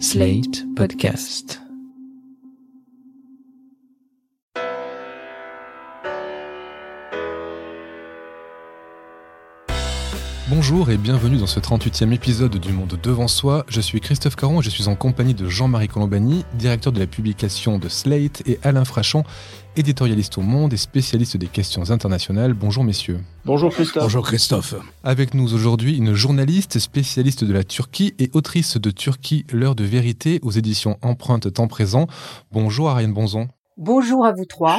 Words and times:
Slate 0.00 0.64
Podcast. 0.74 1.63
Bonjour 10.66 10.88
et 10.88 10.96
bienvenue 10.96 11.36
dans 11.36 11.46
ce 11.46 11.60
38e 11.60 12.10
épisode 12.12 12.56
du 12.56 12.72
Monde 12.72 12.98
Devant 13.02 13.28
Soi. 13.28 13.66
Je 13.68 13.82
suis 13.82 14.00
Christophe 14.00 14.34
Caron 14.34 14.60
et 14.60 14.64
je 14.64 14.70
suis 14.70 14.88
en 14.88 14.94
compagnie 14.94 15.34
de 15.34 15.46
Jean-Marie 15.46 15.88
Colombani, 15.88 16.46
directeur 16.54 16.90
de 16.90 16.98
la 16.98 17.06
publication 17.06 17.78
de 17.78 17.90
Slate, 17.90 18.42
et 18.46 18.58
Alain 18.62 18.86
Frachon, 18.86 19.24
éditorialiste 19.76 20.38
au 20.38 20.40
Monde 20.40 20.72
et 20.72 20.78
spécialiste 20.78 21.36
des 21.36 21.48
questions 21.48 21.90
internationales. 21.90 22.54
Bonjour 22.54 22.82
messieurs. 22.82 23.20
Bonjour 23.44 23.74
Christophe. 23.74 24.04
Bonjour 24.04 24.24
Christophe. 24.24 24.74
Avec 25.02 25.34
nous 25.34 25.52
aujourd'hui 25.52 25.98
une 25.98 26.14
journaliste 26.14 26.78
spécialiste 26.78 27.44
de 27.44 27.52
la 27.52 27.62
Turquie 27.62 28.14
et 28.18 28.30
autrice 28.32 28.78
de 28.78 28.90
Turquie, 28.90 29.44
l'heure 29.52 29.74
de 29.74 29.84
vérité 29.84 30.40
aux 30.40 30.50
éditions 30.50 30.96
Empreinte 31.02 31.52
Temps 31.52 31.68
Présent. 31.68 32.06
Bonjour 32.52 32.88
Ariane 32.88 33.12
Bonzon. 33.12 33.48
Bonjour 33.76 34.24
à 34.24 34.32
vous 34.32 34.46
trois. 34.46 34.78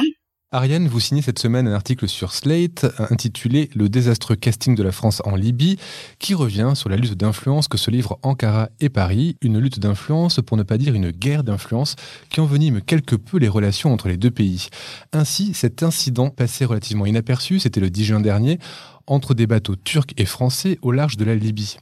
Ariane, 0.52 0.86
vous 0.86 1.00
signez 1.00 1.22
cette 1.22 1.40
semaine 1.40 1.66
un 1.66 1.72
article 1.72 2.06
sur 2.06 2.32
Slate 2.32 2.86
intitulé 3.10 3.68
Le 3.74 3.88
désastreux 3.88 4.36
casting 4.36 4.76
de 4.76 4.82
la 4.84 4.92
France 4.92 5.20
en 5.24 5.34
Libye, 5.34 5.76
qui 6.20 6.34
revient 6.34 6.70
sur 6.76 6.88
la 6.88 6.96
lutte 6.96 7.14
d'influence 7.14 7.66
que 7.66 7.76
se 7.76 7.90
livrent 7.90 8.20
Ankara 8.22 8.68
et 8.78 8.88
Paris, 8.88 9.36
une 9.42 9.58
lutte 9.58 9.80
d'influence 9.80 10.38
pour 10.46 10.56
ne 10.56 10.62
pas 10.62 10.78
dire 10.78 10.94
une 10.94 11.10
guerre 11.10 11.42
d'influence 11.42 11.96
qui 12.30 12.40
envenime 12.40 12.80
quelque 12.80 13.16
peu 13.16 13.38
les 13.38 13.48
relations 13.48 13.92
entre 13.92 14.06
les 14.06 14.16
deux 14.16 14.30
pays. 14.30 14.68
Ainsi, 15.12 15.52
cet 15.52 15.82
incident 15.82 16.30
passé 16.30 16.64
relativement 16.64 17.06
inaperçu, 17.06 17.58
c'était 17.58 17.80
le 17.80 17.90
10 17.90 18.04
juin 18.04 18.20
dernier, 18.20 18.60
entre 19.06 19.34
des 19.34 19.46
bateaux 19.46 19.76
turcs 19.76 20.12
et 20.16 20.24
français 20.24 20.78
au 20.82 20.92
large 20.92 21.16
de 21.16 21.24
la 21.24 21.34
Libye. 21.34 21.76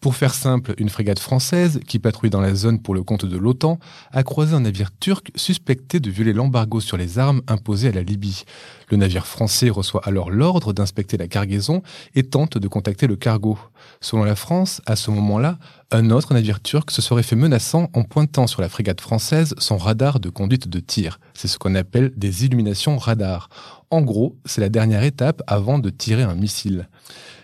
Pour 0.00 0.16
faire 0.16 0.32
simple, 0.32 0.72
une 0.78 0.88
frégate 0.88 1.18
française, 1.18 1.78
qui 1.86 1.98
patrouille 1.98 2.30
dans 2.30 2.40
la 2.40 2.54
zone 2.54 2.80
pour 2.80 2.94
le 2.94 3.02
compte 3.02 3.26
de 3.26 3.36
l'OTAN, 3.36 3.78
a 4.12 4.22
croisé 4.22 4.54
un 4.54 4.60
navire 4.60 4.88
turc 4.98 5.30
suspecté 5.34 6.00
de 6.00 6.10
violer 6.10 6.32
l'embargo 6.32 6.80
sur 6.80 6.96
les 6.96 7.18
armes 7.18 7.42
imposé 7.48 7.88
à 7.88 7.92
la 7.92 8.02
Libye. 8.02 8.44
Le 8.88 8.96
navire 8.96 9.26
français 9.26 9.68
reçoit 9.68 10.00
alors 10.06 10.30
l'ordre 10.30 10.72
d'inspecter 10.72 11.18
la 11.18 11.28
cargaison 11.28 11.82
et 12.14 12.22
tente 12.22 12.56
de 12.56 12.66
contacter 12.66 13.06
le 13.08 13.16
cargo. 13.16 13.58
Selon 14.00 14.24
la 14.24 14.36
France, 14.36 14.80
à 14.86 14.96
ce 14.96 15.10
moment-là, 15.10 15.58
un 15.90 16.08
autre 16.08 16.32
navire 16.32 16.62
turc 16.62 16.90
se 16.90 17.02
serait 17.02 17.22
fait 17.22 17.36
menaçant 17.36 17.90
en 17.92 18.02
pointant 18.02 18.46
sur 18.46 18.62
la 18.62 18.70
frégate 18.70 19.02
française 19.02 19.54
son 19.58 19.76
radar 19.76 20.18
de 20.18 20.30
conduite 20.30 20.68
de 20.68 20.80
tir. 20.80 21.20
C'est 21.34 21.48
ce 21.48 21.58
qu'on 21.58 21.74
appelle 21.74 22.10
des 22.16 22.46
illuminations 22.46 22.96
radar. 22.96 23.50
En 23.90 24.02
gros, 24.02 24.36
c'est 24.44 24.60
la 24.60 24.68
dernière 24.68 25.02
étape 25.02 25.42
avant 25.48 25.80
de 25.80 25.90
tirer 25.90 26.22
un 26.22 26.36
missile. 26.36 26.88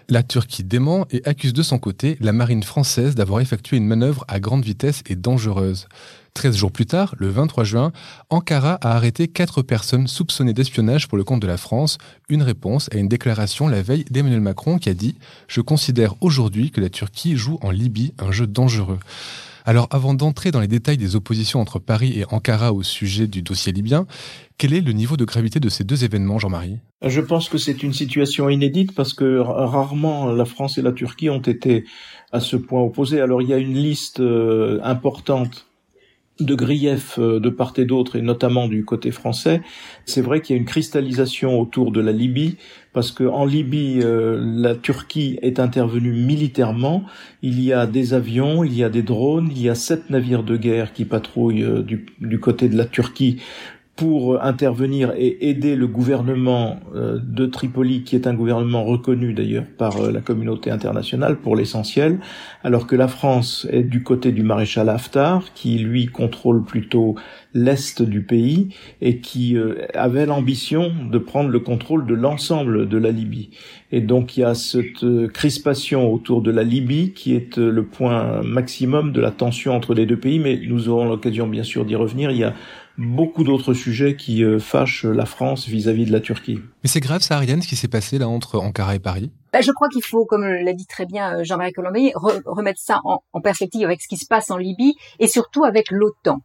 La 0.08 0.22
Turquie 0.22 0.62
dément 0.62 1.04
et 1.10 1.20
accuse 1.24 1.52
de 1.52 1.64
son 1.64 1.80
côté 1.80 2.16
la 2.20 2.32
marine 2.32 2.62
française 2.62 3.16
d'avoir 3.16 3.40
effectué 3.40 3.76
une 3.76 3.88
manœuvre 3.88 4.24
à 4.28 4.38
grande 4.38 4.64
vitesse 4.64 5.02
et 5.08 5.16
dangereuse. 5.16 5.88
Treize 6.34 6.54
jours 6.54 6.70
plus 6.70 6.86
tard, 6.86 7.16
le 7.18 7.28
23 7.28 7.64
juin, 7.64 7.92
Ankara 8.30 8.74
a 8.74 8.94
arrêté 8.94 9.26
quatre 9.26 9.62
personnes 9.62 10.06
soupçonnées 10.06 10.52
d'espionnage 10.52 11.08
pour 11.08 11.18
le 11.18 11.24
compte 11.24 11.42
de 11.42 11.46
la 11.48 11.56
France, 11.56 11.98
une 12.28 12.42
réponse 12.44 12.88
à 12.92 12.98
une 12.98 13.08
déclaration 13.08 13.66
la 13.66 13.82
veille 13.82 14.04
d'Emmanuel 14.08 14.40
Macron 14.40 14.78
qui 14.78 14.88
a 14.88 14.94
dit⁇ 14.94 15.16
Je 15.48 15.60
considère 15.60 16.14
aujourd'hui 16.20 16.70
que 16.70 16.80
la 16.80 16.90
Turquie 16.90 17.36
joue 17.36 17.58
en 17.62 17.70
Libye 17.70 18.14
un 18.20 18.30
jeu 18.30 18.46
dangereux⁇ 18.46 19.00
alors 19.66 19.88
avant 19.90 20.14
d'entrer 20.14 20.52
dans 20.52 20.60
les 20.60 20.68
détails 20.68 20.96
des 20.96 21.16
oppositions 21.16 21.60
entre 21.60 21.78
Paris 21.80 22.18
et 22.18 22.24
Ankara 22.32 22.72
au 22.72 22.82
sujet 22.82 23.26
du 23.26 23.42
dossier 23.42 23.72
libyen, 23.72 24.06
quel 24.58 24.72
est 24.72 24.80
le 24.80 24.92
niveau 24.92 25.16
de 25.16 25.24
gravité 25.24 25.60
de 25.60 25.68
ces 25.68 25.84
deux 25.84 26.04
événements, 26.04 26.38
Jean-Marie? 26.38 26.78
Je 27.02 27.20
pense 27.20 27.48
que 27.48 27.58
c'est 27.58 27.82
une 27.82 27.92
situation 27.92 28.48
inédite 28.48 28.94
parce 28.94 29.12
que 29.12 29.38
rarement 29.38 30.32
la 30.32 30.44
France 30.44 30.78
et 30.78 30.82
la 30.82 30.92
Turquie 30.92 31.28
ont 31.28 31.42
été 31.42 31.84
à 32.32 32.40
ce 32.40 32.56
point 32.56 32.80
opposés. 32.80 33.20
Alors 33.20 33.42
il 33.42 33.48
y 33.48 33.52
a 33.52 33.58
une 33.58 33.74
liste 33.74 34.20
euh, 34.20 34.80
importante 34.82 35.66
de 36.40 36.54
griefs 36.54 37.18
euh, 37.18 37.40
de 37.40 37.48
part 37.48 37.72
et 37.76 37.84
d'autre, 37.84 38.16
et 38.16 38.22
notamment 38.22 38.68
du 38.68 38.84
côté 38.84 39.10
français, 39.10 39.62
c'est 40.04 40.20
vrai 40.20 40.40
qu'il 40.40 40.54
y 40.54 40.58
a 40.58 40.60
une 40.60 40.66
cristallisation 40.66 41.58
autour 41.60 41.92
de 41.92 42.00
la 42.00 42.12
Libye, 42.12 42.56
parce 42.92 43.10
que 43.10 43.24
en 43.24 43.44
Libye, 43.44 44.00
euh, 44.02 44.40
la 44.42 44.74
Turquie 44.74 45.38
est 45.42 45.60
intervenue 45.60 46.12
militairement. 46.12 47.04
Il 47.42 47.60
y 47.60 47.72
a 47.72 47.86
des 47.86 48.14
avions, 48.14 48.64
il 48.64 48.74
y 48.74 48.84
a 48.84 48.88
des 48.88 49.02
drones, 49.02 49.48
il 49.50 49.60
y 49.60 49.68
a 49.68 49.74
sept 49.74 50.10
navires 50.10 50.42
de 50.42 50.56
guerre 50.56 50.92
qui 50.92 51.04
patrouillent 51.04 51.62
euh, 51.62 51.82
du, 51.82 52.06
du 52.20 52.40
côté 52.40 52.68
de 52.68 52.76
la 52.76 52.86
Turquie 52.86 53.38
pour 53.96 54.44
intervenir 54.44 55.14
et 55.16 55.48
aider 55.48 55.74
le 55.74 55.86
gouvernement 55.86 56.80
euh, 56.94 57.18
de 57.22 57.46
Tripoli, 57.46 58.04
qui 58.04 58.14
est 58.14 58.26
un 58.26 58.34
gouvernement 58.34 58.84
reconnu 58.84 59.32
d'ailleurs 59.32 59.64
par 59.78 59.96
euh, 59.96 60.12
la 60.12 60.20
communauté 60.20 60.70
internationale 60.70 61.36
pour 61.36 61.56
l'essentiel, 61.56 62.20
alors 62.62 62.86
que 62.86 62.94
la 62.94 63.08
France 63.08 63.66
est 63.70 63.82
du 63.82 64.02
côté 64.02 64.32
du 64.32 64.42
maréchal 64.42 64.90
Haftar, 64.90 65.44
qui 65.54 65.78
lui 65.78 66.06
contrôle 66.06 66.62
plutôt 66.62 67.14
l'est 67.54 68.02
du 68.02 68.20
pays 68.20 68.68
et 69.00 69.20
qui 69.20 69.56
euh, 69.56 69.86
avait 69.94 70.26
l'ambition 70.26 70.92
de 71.10 71.16
prendre 71.16 71.48
le 71.48 71.60
contrôle 71.60 72.04
de 72.04 72.14
l'ensemble 72.14 72.86
de 72.90 72.98
la 72.98 73.10
Libye. 73.10 73.48
Et 73.92 74.02
donc 74.02 74.36
il 74.36 74.40
y 74.40 74.44
a 74.44 74.54
cette 74.54 75.06
crispation 75.32 76.12
autour 76.12 76.42
de 76.42 76.50
la 76.50 76.64
Libye 76.64 77.12
qui 77.12 77.34
est 77.34 77.56
le 77.56 77.84
point 77.84 78.42
maximum 78.42 79.12
de 79.12 79.20
la 79.22 79.30
tension 79.30 79.74
entre 79.74 79.94
les 79.94 80.04
deux 80.04 80.18
pays, 80.18 80.38
mais 80.38 80.60
nous 80.68 80.88
aurons 80.88 81.08
l'occasion 81.08 81.46
bien 81.46 81.62
sûr 81.62 81.86
d'y 81.86 81.94
revenir. 81.94 82.30
Il 82.30 82.38
y 82.38 82.44
a 82.44 82.52
beaucoup 82.98 83.44
d'autres 83.44 83.74
sujets 83.74 84.16
qui 84.16 84.44
euh, 84.44 84.58
fâchent 84.58 85.04
la 85.04 85.26
France 85.26 85.66
vis-à-vis 85.66 86.06
de 86.06 86.12
la 86.12 86.20
Turquie. 86.20 86.60
Mais 86.82 86.88
c'est 86.88 87.00
grave 87.00 87.22
ça, 87.22 87.36
Ariane, 87.36 87.62
ce 87.62 87.68
qui 87.68 87.76
s'est 87.76 87.88
passé 87.88 88.18
là 88.18 88.28
entre 88.28 88.58
Ankara 88.58 88.94
et 88.94 88.98
Paris? 88.98 89.30
Bah, 89.52 89.60
Je 89.60 89.72
crois 89.72 89.88
qu'il 89.88 90.04
faut, 90.04 90.24
comme 90.24 90.44
l'a 90.44 90.72
dit 90.72 90.86
très 90.86 91.06
bien 91.06 91.38
euh, 91.38 91.44
Jean-Marie 91.44 91.72
Colombey, 91.72 92.12
remettre 92.14 92.80
ça 92.80 93.00
en, 93.04 93.22
en, 93.32 93.40
perspective 93.40 93.84
avec 93.84 94.02
ce 94.02 94.08
qui 94.08 94.16
se 94.16 94.26
passe 94.26 94.50
en 94.50 94.56
Libye 94.56 94.94
et 95.18 95.28
surtout 95.28 95.64
avec 95.64 95.90
l'OTAN. 95.90 96.38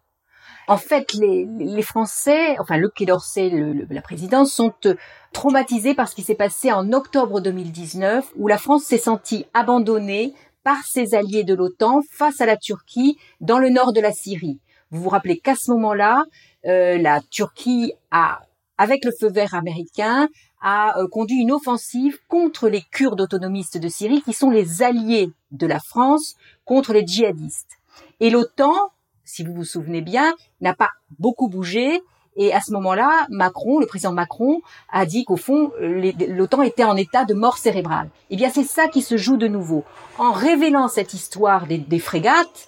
En 0.67 0.77
fait, 0.77 1.13
les, 1.13 1.47
les, 1.59 1.81
Français, 1.81 2.55
enfin 2.59 2.77
le 2.77 2.87
Quai 2.89 3.05
d'Orsay, 3.05 3.49
le, 3.49 3.87
la 3.89 4.01
présidence, 4.01 4.53
sont 4.53 4.73
euh, 4.85 4.95
traumatisés 5.33 5.95
par 5.95 6.07
ce 6.07 6.15
qui 6.15 6.21
s'est 6.21 6.35
passé 6.35 6.71
en 6.71 6.93
octobre 6.93 7.41
2019, 7.41 8.31
où 8.35 8.47
la 8.47 8.57
France 8.57 8.83
s'est 8.83 8.97
sentie 8.97 9.45
abandonnée 9.53 10.33
par 10.63 10.77
ses 10.85 11.15
alliés 11.15 11.43
de 11.43 11.55
l'OTAN 11.55 12.01
face 12.11 12.39
à 12.41 12.45
la 12.45 12.57
Turquie 12.57 13.17
dans 13.39 13.57
le 13.57 13.69
nord 13.69 13.93
de 13.93 13.99
la 13.99 14.11
Syrie. 14.11 14.59
Vous 14.91 15.01
vous 15.01 15.09
rappelez 15.09 15.37
qu'à 15.37 15.55
ce 15.55 15.71
moment-là, 15.71 16.25
euh, 16.65 16.97
la 16.97 17.21
Turquie 17.21 17.93
a, 18.11 18.41
avec 18.77 19.05
le 19.05 19.11
feu 19.17 19.29
vert 19.29 19.55
américain, 19.55 20.27
a 20.61 20.99
euh, 20.99 21.07
conduit 21.07 21.37
une 21.37 21.51
offensive 21.51 22.19
contre 22.27 22.67
les 22.69 22.81
Kurdes 22.81 23.21
autonomistes 23.21 23.77
de 23.77 23.87
Syrie, 23.87 24.21
qui 24.21 24.33
sont 24.33 24.49
les 24.49 24.83
alliés 24.83 25.31
de 25.51 25.65
la 25.65 25.79
France 25.79 26.35
contre 26.65 26.93
les 26.93 27.05
djihadistes. 27.05 27.79
Et 28.19 28.29
l'OTAN, 28.29 28.75
si 29.23 29.43
vous 29.43 29.53
vous 29.53 29.63
souvenez 29.63 30.01
bien, 30.01 30.33
n'a 30.59 30.73
pas 30.73 30.89
beaucoup 31.19 31.47
bougé. 31.47 32.01
Et 32.35 32.53
à 32.53 32.61
ce 32.61 32.71
moment-là, 32.73 33.27
Macron, 33.29 33.79
le 33.79 33.85
président 33.85 34.13
Macron, 34.13 34.61
a 34.91 35.05
dit 35.05 35.25
qu'au 35.25 35.37
fond, 35.37 35.71
l'OTAN 35.79 36.61
était 36.61 36.83
en 36.83 36.95
état 36.95 37.25
de 37.25 37.33
mort 37.33 37.57
cérébrale. 37.57 38.09
Eh 38.29 38.35
bien, 38.35 38.49
c'est 38.49 38.63
ça 38.63 38.87
qui 38.87 39.01
se 39.01 39.17
joue 39.17 39.37
de 39.37 39.47
nouveau. 39.47 39.83
En 40.17 40.31
révélant 40.31 40.87
cette 40.87 41.13
histoire 41.13 41.65
des, 41.65 41.77
des 41.77 41.99
frégates, 41.99 42.67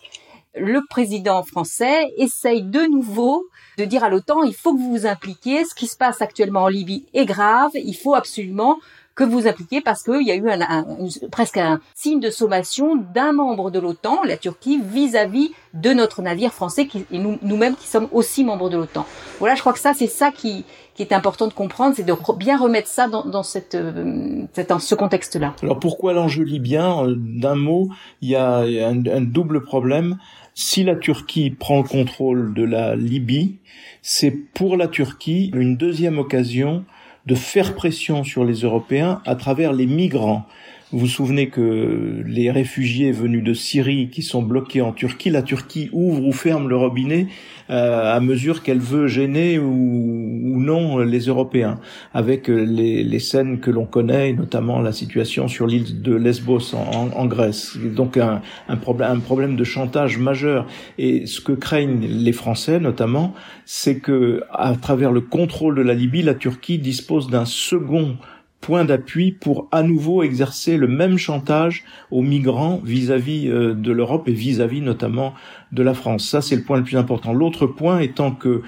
le 0.56 0.82
président 0.90 1.44
français 1.44 2.14
essaye 2.18 2.64
de 2.64 2.82
nouveau 2.82 3.48
de 3.78 3.86
dire 3.86 4.04
à 4.04 4.10
l'OTAN, 4.10 4.44
il 4.44 4.54
faut 4.54 4.74
que 4.74 4.80
vous 4.80 4.92
vous 4.92 5.06
impliquiez, 5.08 5.66
ce 5.66 5.74
qui 5.74 5.88
se 5.88 5.98
passe 5.98 6.22
actuellement 6.22 6.64
en 6.64 6.68
Libye 6.68 7.06
est 7.14 7.26
grave, 7.26 7.72
il 7.74 7.96
faut 7.96 8.14
absolument 8.14 8.80
que 9.16 9.24
vous 9.24 9.48
impliquiez 9.48 9.82
parce 9.82 10.04
qu'il 10.04 10.24
y 10.24 10.32
a 10.32 10.36
eu 10.36 10.50
un, 10.50 10.86
presque 11.32 11.58
un 11.58 11.80
signe 11.94 12.20
de 12.20 12.30
sommation 12.30 12.96
d'un 12.96 13.32
membre 13.32 13.70
de 13.70 13.80
l'OTAN, 13.80 14.24
la 14.26 14.38
Turquie, 14.38 14.82
vis-à-vis 14.84 15.52
de 15.74 15.92
notre 15.92 16.22
navire 16.22 16.54
français 16.54 16.88
qui, 16.88 17.06
et 17.12 17.20
nous, 17.20 17.38
nous-mêmes 17.42 17.76
qui 17.76 17.88
sommes 17.88 18.08
aussi 18.12 18.44
membres 18.44 18.70
de 18.70 18.78
l'OTAN. 18.78 19.06
Voilà, 19.40 19.56
je 19.56 19.62
crois 19.62 19.74
que 19.74 19.80
ça, 19.80 19.94
c'est 19.94 20.08
ça 20.08 20.32
qui, 20.32 20.66
qui 20.96 21.04
est 21.04 21.14
important 21.14 21.48
de 21.48 21.54
comprendre, 21.54 21.96
c'est 21.96 22.06
de 22.06 22.14
bien 22.38 22.58
remettre 22.58 22.88
ça 22.88 23.08
dans, 23.08 23.26
dans 23.26 23.44
cette, 23.44 23.76
euh, 23.76 24.46
dans 24.68 24.80
ce 24.80 24.96
contexte-là. 24.96 25.56
Alors 25.62 25.80
pourquoi 25.80 26.14
l'enjeu 26.14 26.44
libyen 26.44 27.06
euh, 27.06 27.16
D'un 27.16 27.56
mot, 27.56 27.90
il 28.22 28.30
y 28.30 28.36
a 28.36 28.58
un, 28.58 29.06
un 29.06 29.22
double 29.22 29.64
problème. 29.64 30.18
Si 30.56 30.84
la 30.84 30.96
Turquie 30.96 31.50
prend 31.50 31.82
le 31.82 31.88
contrôle 31.88 32.54
de 32.54 32.64
la 32.64 32.96
Libye, 32.96 33.58
c'est 34.04 34.32
pour 34.32 34.78
la 34.78 34.88
Turquie 34.88 35.50
une 35.56 35.78
deuxième 35.78 36.20
occasion 36.20 36.86
de 37.26 37.36
faire 37.36 37.76
pression 37.76 38.24
sur 38.24 38.44
les 38.44 38.62
Européens 38.62 39.22
à 39.26 39.36
travers 39.36 39.74
les 39.74 39.88
migrants. 39.88 40.46
Vous 40.94 41.00
vous 41.00 41.08
souvenez 41.08 41.50
que 41.50 42.22
les 42.24 42.52
réfugiés 42.52 43.12
venus 43.12 43.44
de 43.44 43.56
Syrie 43.56 44.10
qui 44.12 44.22
sont 44.22 44.44
bloqués 44.44 44.82
en 44.82 44.92
Turquie, 44.92 45.32
la 45.32 45.42
Turquie 45.42 45.90
ouvre 45.92 46.24
ou 46.24 46.32
ferme 46.32 46.70
le 46.70 46.78
robinet 46.78 47.26
euh, 47.72 48.14
à 48.14 48.20
mesure 48.20 48.62
qu'elle 48.62 48.80
veut 48.80 49.08
gêner 49.08 49.58
ou, 49.58 49.72
ou, 49.72 50.62
non 50.62 51.00
les 51.00 51.22
Européens, 51.22 51.80
avec 52.14 52.48
les, 52.48 53.04
les 53.04 53.20
scènes 53.20 53.60
que 53.60 53.72
l'on 53.72 53.86
connaît, 53.86 54.34
notamment 54.34 54.82
la 54.82 54.92
situation 54.92 55.48
sur 55.48 55.66
l'île 55.66 56.04
de 56.04 56.14
Lesbos 56.14 56.76
en, 56.76 57.10
en 57.12 57.26
Grèce. 57.26 57.76
Donc 57.76 58.18
un, 58.18 58.44
un, 58.70 58.78
problème, 58.78 59.12
un 59.14 59.20
problème 59.20 59.56
de 59.56 59.64
chantage 59.64 60.20
majeur. 60.20 60.68
Et 61.00 61.26
ce 61.26 61.42
que 61.42 61.54
craignent 61.54 62.06
les 62.06 62.34
Français, 62.34 62.80
notamment, 62.80 63.34
c'est 63.66 63.98
que 63.98 64.44
à 64.52 64.76
travers 64.76 65.12
le 65.12 65.22
contrôle 65.22 65.74
de 65.74 65.82
la 65.82 65.96
Libye, 65.96 66.22
la 66.22 66.36
Turquie 66.36 66.78
dispose 66.78 67.32
d'un 67.32 67.46
second 67.46 68.18
point 68.64 68.86
d'appui 68.86 69.34
pour 69.34 69.68
à 69.72 69.84
nouveau 69.84 70.24
exercer 70.24 70.78
le 70.78 70.88
même 70.88 71.18
chantage 71.18 71.84
aux 72.12 72.22
migrants 72.22 72.80
vis-à-vis 72.84 73.50
euh, 73.50 73.74
de 73.74 73.92
l'Europe 73.92 74.30
et 74.30 74.32
vis-à-vis 74.32 74.80
notamment 74.80 75.34
de 75.74 75.84
la 75.84 75.94
France. 75.94 76.26
Ça, 76.28 76.42
c'est 76.42 76.56
le 76.56 76.64
point 76.64 76.78
le 76.78 76.84
plus 76.84 76.98
important. 76.98 77.34
L'autre 77.34 77.68
point 77.68 78.00
étant 78.00 78.32
que 78.32 78.62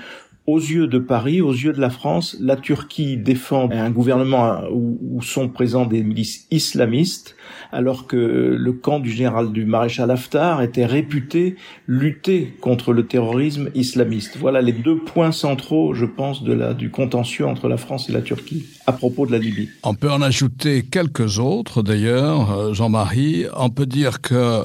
aux 0.48 0.60
yeux 0.60 0.88
de 0.88 1.00
Paris, 1.00 1.42
aux 1.42 1.54
yeux 1.54 1.74
de 1.74 1.82
la 1.82 1.90
France, 1.90 2.38
la 2.40 2.56
Turquie 2.56 3.18
défend 3.18 3.70
un 3.72 3.90
gouvernement 3.90 4.62
où, 4.72 5.22
sont 5.24 5.50
présents 5.50 5.86
des 5.86 6.04
milices 6.04 6.46
islamistes, 6.52 7.36
alors 7.72 8.06
que 8.06 8.16
le 8.16 8.74
camp 8.74 9.00
du 9.00 9.10
général 9.10 9.52
du 9.52 9.66
maréchal 9.66 10.12
Haftar 10.12 10.62
était 10.62 10.86
réputé 10.86 11.56
lutter 11.88 12.54
contre 12.62 12.94
le 12.94 13.08
terrorisme 13.08 13.70
islamiste. 13.74 14.38
Voilà 14.38 14.62
les 14.62 14.74
deux 14.74 14.98
points 14.98 15.32
centraux, 15.32 15.96
je 15.96 16.06
pense, 16.06 16.44
de 16.44 16.54
la, 16.54 16.74
du 16.74 16.92
contentieux 16.92 17.48
entre 17.48 17.68
la 17.68 17.78
France 17.78 18.10
et 18.10 18.14
la 18.14 18.22
Turquie 18.22 18.66
à 18.86 18.92
propos 18.92 19.26
de 19.26 19.32
la 19.32 19.40
Libye. 19.40 19.70
On 19.84 19.96
peut 19.96 20.12
en 20.12 20.22
ajouter 20.22 20.84
quelques 20.84 21.40
autres, 21.40 21.82
d'ailleurs, 21.82 22.52
euh, 22.52 22.74
Jean-Marie. 22.74 23.46
On 23.56 23.72
peut 23.72 23.88
dire 23.88 24.22
que 24.22 24.62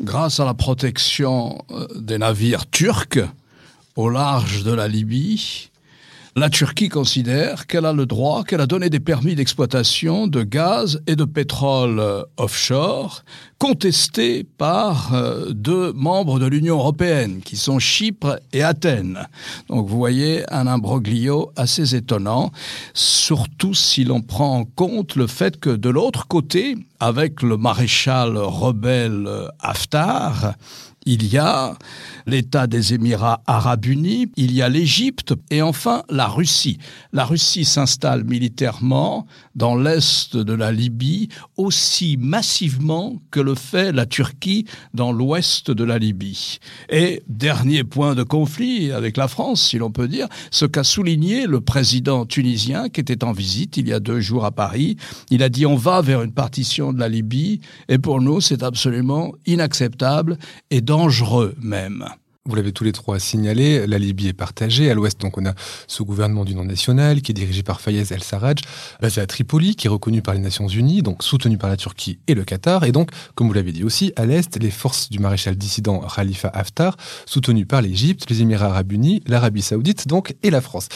grâce 0.00 0.40
à 0.40 0.44
la 0.44 0.54
protection 0.54 1.58
euh, 1.70 1.86
des 2.00 2.18
navires 2.18 2.68
turcs, 2.68 3.18
au 3.96 4.08
large 4.08 4.64
de 4.64 4.72
la 4.72 4.88
Libye, 4.88 5.70
la 6.34 6.48
Turquie 6.48 6.88
considère 6.88 7.66
qu'elle 7.66 7.84
a 7.84 7.92
le 7.92 8.06
droit, 8.06 8.42
qu'elle 8.42 8.62
a 8.62 8.66
donné 8.66 8.88
des 8.88 9.00
permis 9.00 9.34
d'exploitation 9.34 10.26
de 10.26 10.42
gaz 10.42 11.02
et 11.06 11.14
de 11.14 11.24
pétrole 11.24 12.02
offshore, 12.38 13.22
contestés 13.58 14.42
par 14.42 15.12
euh, 15.12 15.50
deux 15.50 15.92
membres 15.92 16.38
de 16.38 16.46
l'Union 16.46 16.78
européenne, 16.78 17.42
qui 17.44 17.56
sont 17.56 17.78
Chypre 17.78 18.40
et 18.54 18.62
Athènes. 18.62 19.28
Donc 19.68 19.86
vous 19.86 19.98
voyez 19.98 20.50
un 20.50 20.66
imbroglio 20.66 21.52
assez 21.54 21.94
étonnant, 21.94 22.50
surtout 22.94 23.74
si 23.74 24.02
l'on 24.04 24.22
prend 24.22 24.60
en 24.60 24.64
compte 24.64 25.16
le 25.16 25.26
fait 25.26 25.60
que 25.60 25.68
de 25.68 25.90
l'autre 25.90 26.28
côté, 26.28 26.78
avec 26.98 27.42
le 27.42 27.58
maréchal 27.58 28.38
rebelle 28.38 29.28
Haftar, 29.60 30.54
il 31.04 31.26
y 31.32 31.38
a 31.38 31.76
l'État 32.26 32.66
des 32.66 32.94
Émirats 32.94 33.42
arabes 33.46 33.86
unis, 33.86 34.30
il 34.36 34.52
y 34.52 34.62
a 34.62 34.68
l'Égypte 34.68 35.34
et 35.50 35.62
enfin 35.62 36.02
la 36.08 36.28
Russie. 36.28 36.78
La 37.12 37.24
Russie 37.24 37.64
s'installe 37.64 38.24
militairement 38.24 39.26
dans 39.54 39.74
l'est 39.74 40.36
de 40.36 40.52
la 40.52 40.72
Libye 40.72 41.28
aussi 41.56 42.16
massivement 42.18 43.16
que 43.30 43.40
le 43.40 43.54
fait 43.54 43.92
la 43.92 44.06
Turquie 44.06 44.66
dans 44.94 45.12
l'ouest 45.12 45.70
de 45.70 45.84
la 45.84 45.98
Libye. 45.98 46.58
Et 46.88 47.22
dernier 47.28 47.84
point 47.84 48.14
de 48.14 48.22
conflit 48.22 48.92
avec 48.92 49.16
la 49.16 49.28
France, 49.28 49.68
si 49.68 49.78
l'on 49.78 49.90
peut 49.90 50.08
dire, 50.08 50.28
ce 50.50 50.64
qu'a 50.64 50.84
souligné 50.84 51.46
le 51.46 51.60
président 51.60 52.26
tunisien 52.26 52.88
qui 52.88 53.00
était 53.00 53.24
en 53.24 53.32
visite 53.32 53.76
il 53.76 53.88
y 53.88 53.92
a 53.92 54.00
deux 54.00 54.20
jours 54.20 54.44
à 54.44 54.52
Paris. 54.52 54.96
Il 55.30 55.42
a 55.42 55.48
dit 55.48 55.66
on 55.66 55.76
va 55.76 56.00
vers 56.00 56.22
une 56.22 56.32
partition 56.32 56.92
de 56.92 57.00
la 57.00 57.08
Libye 57.08 57.60
et 57.88 57.98
pour 57.98 58.20
nous 58.20 58.40
c'est 58.40 58.62
absolument 58.62 59.32
inacceptable 59.46 60.38
dangereux 60.92 61.54
même. 61.62 62.04
Vous 62.44 62.54
l'avez 62.54 62.72
tous 62.72 62.84
les 62.84 62.92
trois 62.92 63.18
signalé, 63.18 63.86
la 63.86 63.98
Libye 63.98 64.28
est 64.28 64.34
partagée. 64.34 64.90
À 64.90 64.94
l'ouest, 64.94 65.18
donc, 65.18 65.38
on 65.38 65.46
a 65.46 65.54
ce 65.86 66.02
gouvernement 66.02 66.44
du 66.44 66.54
nom 66.54 66.64
national 66.64 67.22
qui 67.22 67.32
est 67.32 67.34
dirigé 67.34 67.62
par 67.62 67.80
Fayez 67.80 68.04
el-Sarraj, 68.12 68.56
basé 69.00 69.22
à 69.22 69.26
Tripoli, 69.26 69.74
qui 69.74 69.86
est 69.86 69.90
reconnu 69.90 70.20
par 70.20 70.34
les 70.34 70.40
Nations 70.40 70.68
Unies, 70.68 71.00
donc 71.00 71.22
soutenu 71.22 71.56
par 71.56 71.70
la 71.70 71.78
Turquie 71.78 72.18
et 72.26 72.34
le 72.34 72.44
Qatar. 72.44 72.84
Et 72.84 72.92
donc, 72.92 73.08
comme 73.34 73.46
vous 73.46 73.54
l'avez 73.54 73.72
dit 73.72 73.84
aussi, 73.84 74.12
à 74.16 74.26
l'est, 74.26 74.54
les 74.62 74.70
forces 74.70 75.08
du 75.08 75.18
maréchal 75.18 75.56
dissident 75.56 76.00
Khalifa 76.00 76.48
Haftar, 76.48 76.98
soutenues 77.24 77.64
par 77.64 77.80
l'Égypte, 77.80 78.28
les 78.28 78.42
Émirats 78.42 78.66
arabes 78.66 78.92
unis, 78.92 79.22
l'Arabie 79.26 79.62
saoudite, 79.62 80.06
donc, 80.08 80.34
et 80.42 80.50
la 80.50 80.60
France. 80.60 80.88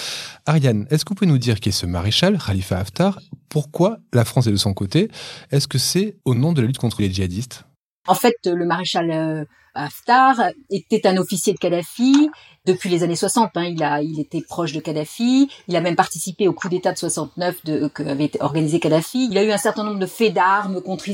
Ariane, 0.44 0.87
est-ce 0.90 1.06
que 1.06 1.10
vous 1.10 1.14
pouvez 1.14 1.31
nous 1.31 1.38
dire 1.38 1.58
qui 1.60 1.70
est 1.70 1.72
ce 1.72 1.87
maréchal, 1.87 2.37
Khalifa 2.44 2.76
Haftar? 2.76 3.19
Pourquoi 3.49 3.96
la 4.12 4.26
France 4.26 4.46
est 4.46 4.52
de 4.52 4.56
son 4.56 4.75
côté? 4.75 5.08
Est-ce 5.52 5.66
que 5.66 5.78
c'est 5.78 6.19
au 6.26 6.34
nom 6.34 6.52
de 6.52 6.60
la 6.60 6.66
lutte 6.66 6.76
contre 6.76 7.00
les 7.00 7.10
djihadistes? 7.10 7.64
En 8.06 8.14
fait, 8.14 8.37
le 8.44 8.64
maréchal 8.64 9.11
euh, 9.11 9.44
Haftar 9.75 10.50
était 10.70 11.06
un 11.06 11.17
officier 11.17 11.53
de 11.53 11.58
Kadhafi 11.58 12.31
depuis 12.66 12.90
les 12.90 13.02
années 13.02 13.16
60. 13.16 13.52
Hein, 13.54 13.64
il 13.64 13.82
a, 13.82 14.02
il 14.02 14.20
était 14.20 14.42
proche 14.42 14.72
de 14.72 14.80
Kadhafi. 14.80 15.48
Il 15.68 15.76
a 15.76 15.80
même 15.80 15.96
participé 15.96 16.48
au 16.48 16.52
coup 16.52 16.68
d'État 16.68 16.92
de 16.92 16.98
69 16.98 17.64
de, 17.64 17.88
que 17.88 18.02
avait 18.02 18.30
organisé 18.40 18.80
Kadhafi. 18.80 19.28
Il 19.30 19.38
a 19.38 19.44
eu 19.44 19.52
un 19.52 19.58
certain 19.58 19.84
nombre 19.84 19.98
de 19.98 20.06
faits 20.06 20.34
d'armes 20.34 20.82
contre 20.82 21.08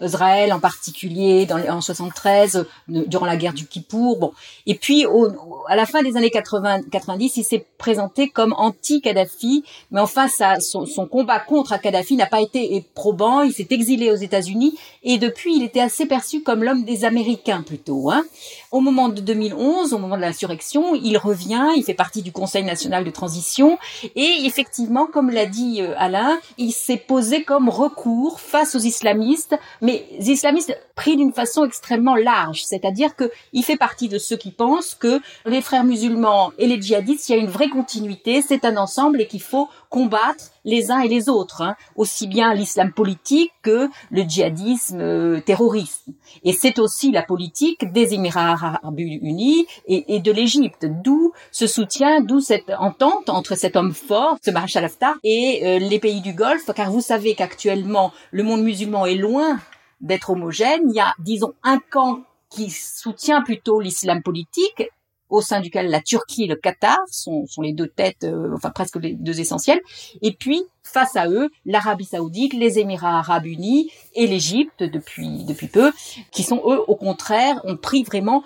Israël, 0.00 0.52
en 0.52 0.60
particulier 0.60 1.46
dans, 1.46 1.58
en 1.68 1.80
73, 1.80 2.66
durant 2.88 3.26
la 3.26 3.36
guerre 3.36 3.52
du 3.52 3.66
Kippour. 3.66 4.18
Bon, 4.18 4.32
et 4.66 4.74
puis 4.74 5.04
au, 5.06 5.28
à 5.68 5.76
la 5.76 5.86
fin 5.86 6.02
des 6.02 6.16
années 6.16 6.30
80, 6.30 6.82
90, 6.90 7.36
il 7.36 7.44
s'est 7.44 7.66
présenté 7.78 8.28
comme 8.28 8.54
anti-Kadhafi, 8.56 9.64
mais 9.90 10.00
enfin, 10.00 10.28
ça, 10.28 10.60
son, 10.60 10.86
son 10.86 11.06
combat 11.06 11.40
contre 11.40 11.78
Kadhafi 11.80 12.16
n'a 12.16 12.26
pas 12.26 12.40
été 12.40 12.84
probant. 12.94 13.42
Il 13.42 13.52
s'est 13.52 13.68
exilé 13.70 14.10
aux 14.10 14.16
États-Unis 14.16 14.78
et 15.02 15.18
depuis, 15.18 15.56
il 15.56 15.62
était 15.62 15.80
assez 15.80 16.06
perçu 16.06 16.42
comme 16.42 16.62
l'homme 16.62 16.84
des 16.84 17.04
Américains 17.04 17.62
plutôt. 17.62 18.10
Hein. 18.10 18.24
Au 18.70 18.80
moment 18.80 19.08
de 19.08 19.20
2011, 19.20 19.92
au 19.92 19.98
moment 19.98 20.16
de 20.16 20.22
l'insurrection, 20.22 20.91
il 20.94 21.16
revient, 21.18 21.68
il 21.76 21.84
fait 21.84 21.94
partie 21.94 22.22
du 22.22 22.32
Conseil 22.32 22.64
national 22.64 23.04
de 23.04 23.10
transition. 23.10 23.78
Et 24.16 24.44
effectivement, 24.44 25.06
comme 25.06 25.30
l'a 25.30 25.46
dit 25.46 25.80
euh, 25.80 25.94
Alain, 25.96 26.38
il 26.58 26.72
s'est 26.72 26.96
posé 26.96 27.44
comme 27.44 27.68
recours 27.68 28.40
face 28.40 28.74
aux 28.74 28.80
islamistes, 28.80 29.56
mais 29.80 30.06
islamistes 30.20 30.76
pris 30.94 31.16
d'une 31.16 31.32
façon 31.32 31.64
extrêmement 31.64 32.14
large, 32.14 32.64
c'est-à-dire 32.64 33.16
que 33.16 33.30
il 33.52 33.62
fait 33.62 33.76
partie 33.76 34.08
de 34.08 34.18
ceux 34.18 34.36
qui 34.36 34.50
pensent 34.50 34.94
que 34.94 35.20
les 35.46 35.62
frères 35.62 35.84
musulmans 35.84 36.52
et 36.58 36.66
les 36.66 36.80
djihadistes, 36.80 37.28
il 37.28 37.32
y 37.32 37.34
a 37.34 37.38
une 37.38 37.48
vraie 37.48 37.68
continuité, 37.68 38.42
c'est 38.42 38.64
un 38.64 38.76
ensemble 38.76 39.20
et 39.20 39.26
qu'il 39.26 39.42
faut 39.42 39.68
combattre 39.92 40.46
les 40.64 40.90
uns 40.90 41.00
et 41.00 41.08
les 41.08 41.28
autres, 41.28 41.60
hein, 41.60 41.76
aussi 41.96 42.26
bien 42.26 42.54
l'islam 42.54 42.92
politique 42.92 43.52
que 43.60 43.88
le 44.10 44.22
djihadisme 44.22 45.00
euh, 45.00 45.40
terroriste. 45.40 46.06
Et 46.44 46.54
c'est 46.54 46.78
aussi 46.78 47.12
la 47.12 47.22
politique 47.22 47.92
des 47.92 48.14
Émirats 48.14 48.52
arabes 48.52 48.98
unis 48.98 49.66
et, 49.86 50.18
de 50.18 50.32
l'Égypte, 50.32 50.86
d'où 51.04 51.32
ce 51.50 51.66
soutien, 51.66 52.22
d'où 52.22 52.40
cette 52.40 52.72
entente 52.78 53.28
entre 53.28 53.54
cet 53.54 53.76
homme 53.76 53.92
fort, 53.92 54.38
ce 54.42 54.50
maréchal 54.50 54.86
Haftar, 54.86 55.16
et 55.24 55.60
euh, 55.62 55.78
les 55.78 55.98
pays 55.98 56.22
du 56.22 56.32
Golfe, 56.32 56.70
car 56.74 56.90
vous 56.90 57.02
savez 57.02 57.34
qu'actuellement 57.34 58.12
le 58.30 58.44
monde 58.44 58.62
musulman 58.62 59.04
est 59.04 59.16
loin 59.16 59.58
d'être 60.00 60.30
homogène. 60.30 60.80
Il 60.88 60.96
y 60.96 61.00
a, 61.00 61.12
disons, 61.18 61.52
un 61.62 61.78
camp 61.90 62.20
qui 62.48 62.70
soutient 62.70 63.42
plutôt 63.42 63.78
l'islam 63.78 64.22
politique 64.22 64.84
au 65.32 65.40
sein 65.40 65.60
duquel 65.60 65.88
la 65.88 66.02
Turquie 66.02 66.44
et 66.44 66.46
le 66.46 66.56
Qatar 66.56 66.98
sont, 67.10 67.46
sont 67.46 67.62
les 67.62 67.72
deux 67.72 67.88
têtes, 67.88 68.24
euh, 68.24 68.52
enfin 68.54 68.70
presque 68.70 68.96
les 68.96 69.14
deux 69.14 69.40
essentiels. 69.40 69.80
Et 70.20 70.32
puis, 70.32 70.62
face 70.82 71.16
à 71.16 71.26
eux, 71.26 71.48
l'Arabie 71.64 72.04
saoudite, 72.04 72.52
les 72.52 72.78
Émirats 72.78 73.18
arabes 73.18 73.46
unis 73.46 73.90
et 74.14 74.26
l'Égypte 74.26 74.82
depuis, 74.82 75.44
depuis 75.44 75.68
peu, 75.68 75.90
qui 76.32 76.42
sont 76.42 76.60
eux, 76.66 76.82
au 76.86 76.96
contraire, 76.96 77.60
ont 77.64 77.78
pris 77.78 78.02
vraiment 78.02 78.44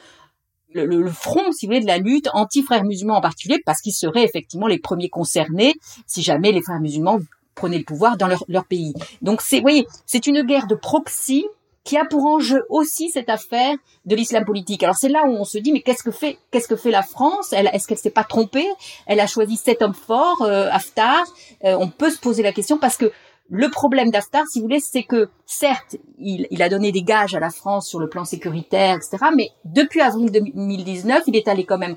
le, 0.75 0.87
le, 0.87 1.11
front, 1.11 1.51
si 1.51 1.67
vous 1.67 1.71
voulez, 1.71 1.81
de 1.81 1.87
la 1.87 1.99
lutte 1.99 2.29
anti-frères 2.35 2.85
musulmans 2.85 3.17
en 3.17 3.21
particulier, 3.21 3.59
parce 3.67 3.81
qu'ils 3.81 3.95
seraient 3.95 4.25
effectivement 4.25 4.69
les 4.69 4.79
premiers 4.79 5.09
concernés 5.09 5.75
si 6.07 6.23
jamais 6.23 6.53
les 6.53 6.63
frères 6.63 6.81
musulmans 6.81 7.19
prenaient 7.57 7.79
le 7.79 7.85
pouvoir 7.85 8.17
dans 8.17 8.29
leur, 8.29 8.45
leur 8.47 8.65
pays. 8.65 8.95
Donc 9.23 9.41
c'est, 9.41 9.57
vous 9.57 9.63
voyez, 9.63 9.89
c'est 10.05 10.29
une 10.29 10.43
guerre 10.43 10.69
de 10.69 10.77
proxy 10.77 11.47
qui 11.87 11.97
a 11.97 12.05
pour 12.05 12.27
enjeu 12.27 12.65
aussi 12.69 13.11
cette 13.11 13.31
affaire 13.31 13.75
de 14.05 14.17
l'islam 14.17 14.45
politique. 14.45 14.83
Alors 14.83 14.97
c'est 14.97 15.09
là 15.09 15.23
où 15.25 15.31
on 15.31 15.45
se 15.45 15.57
dit 15.57 15.73
mais 15.73 15.81
qu'est-ce 15.81 16.03
que 16.03 16.11
fait 16.11 16.37
qu'est-ce 16.51 16.69
que 16.69 16.77
fait 16.77 16.91
la 16.91 17.03
France? 17.03 17.53
Est-ce 17.53 17.87
qu'elle 17.87 17.97
s'est 17.97 18.11
pas 18.11 18.25
trompée? 18.25 18.67
Elle 19.07 19.21
a 19.21 19.27
choisi 19.27 19.57
cet 19.57 19.81
homme 19.83 19.95
fort, 19.95 20.43
euh, 20.43 20.69
Haftar. 20.71 21.25
Euh, 21.65 21.77
on 21.79 21.89
peut 21.89 22.11
se 22.11 22.19
poser 22.19 22.43
la 22.43 22.53
question 22.53 22.77
parce 22.77 22.97
que 22.97 23.13
le 23.49 23.71
problème 23.71 24.11
d'Haftar, 24.11 24.43
si 24.49 24.59
vous 24.59 24.65
voulez, 24.65 24.81
c'est 24.81 25.05
que 25.05 25.29
certes, 25.47 25.97
il, 26.19 26.49
il, 26.51 26.63
a 26.63 26.69
donné 26.69 26.91
des 26.91 27.03
gages 27.03 27.37
à 27.37 27.39
la 27.39 27.51
France 27.51 27.89
sur 27.89 28.01
le 28.01 28.09
plan 28.09 28.25
sécuritaire, 28.25 28.97
etc. 28.97 29.19
Mais 29.37 29.51
depuis 29.65 30.01
avril 30.01 30.33
2019, 30.33 31.23
il 31.29 31.37
est 31.37 31.47
allé 31.47 31.65
quand 31.65 31.79
même 31.79 31.95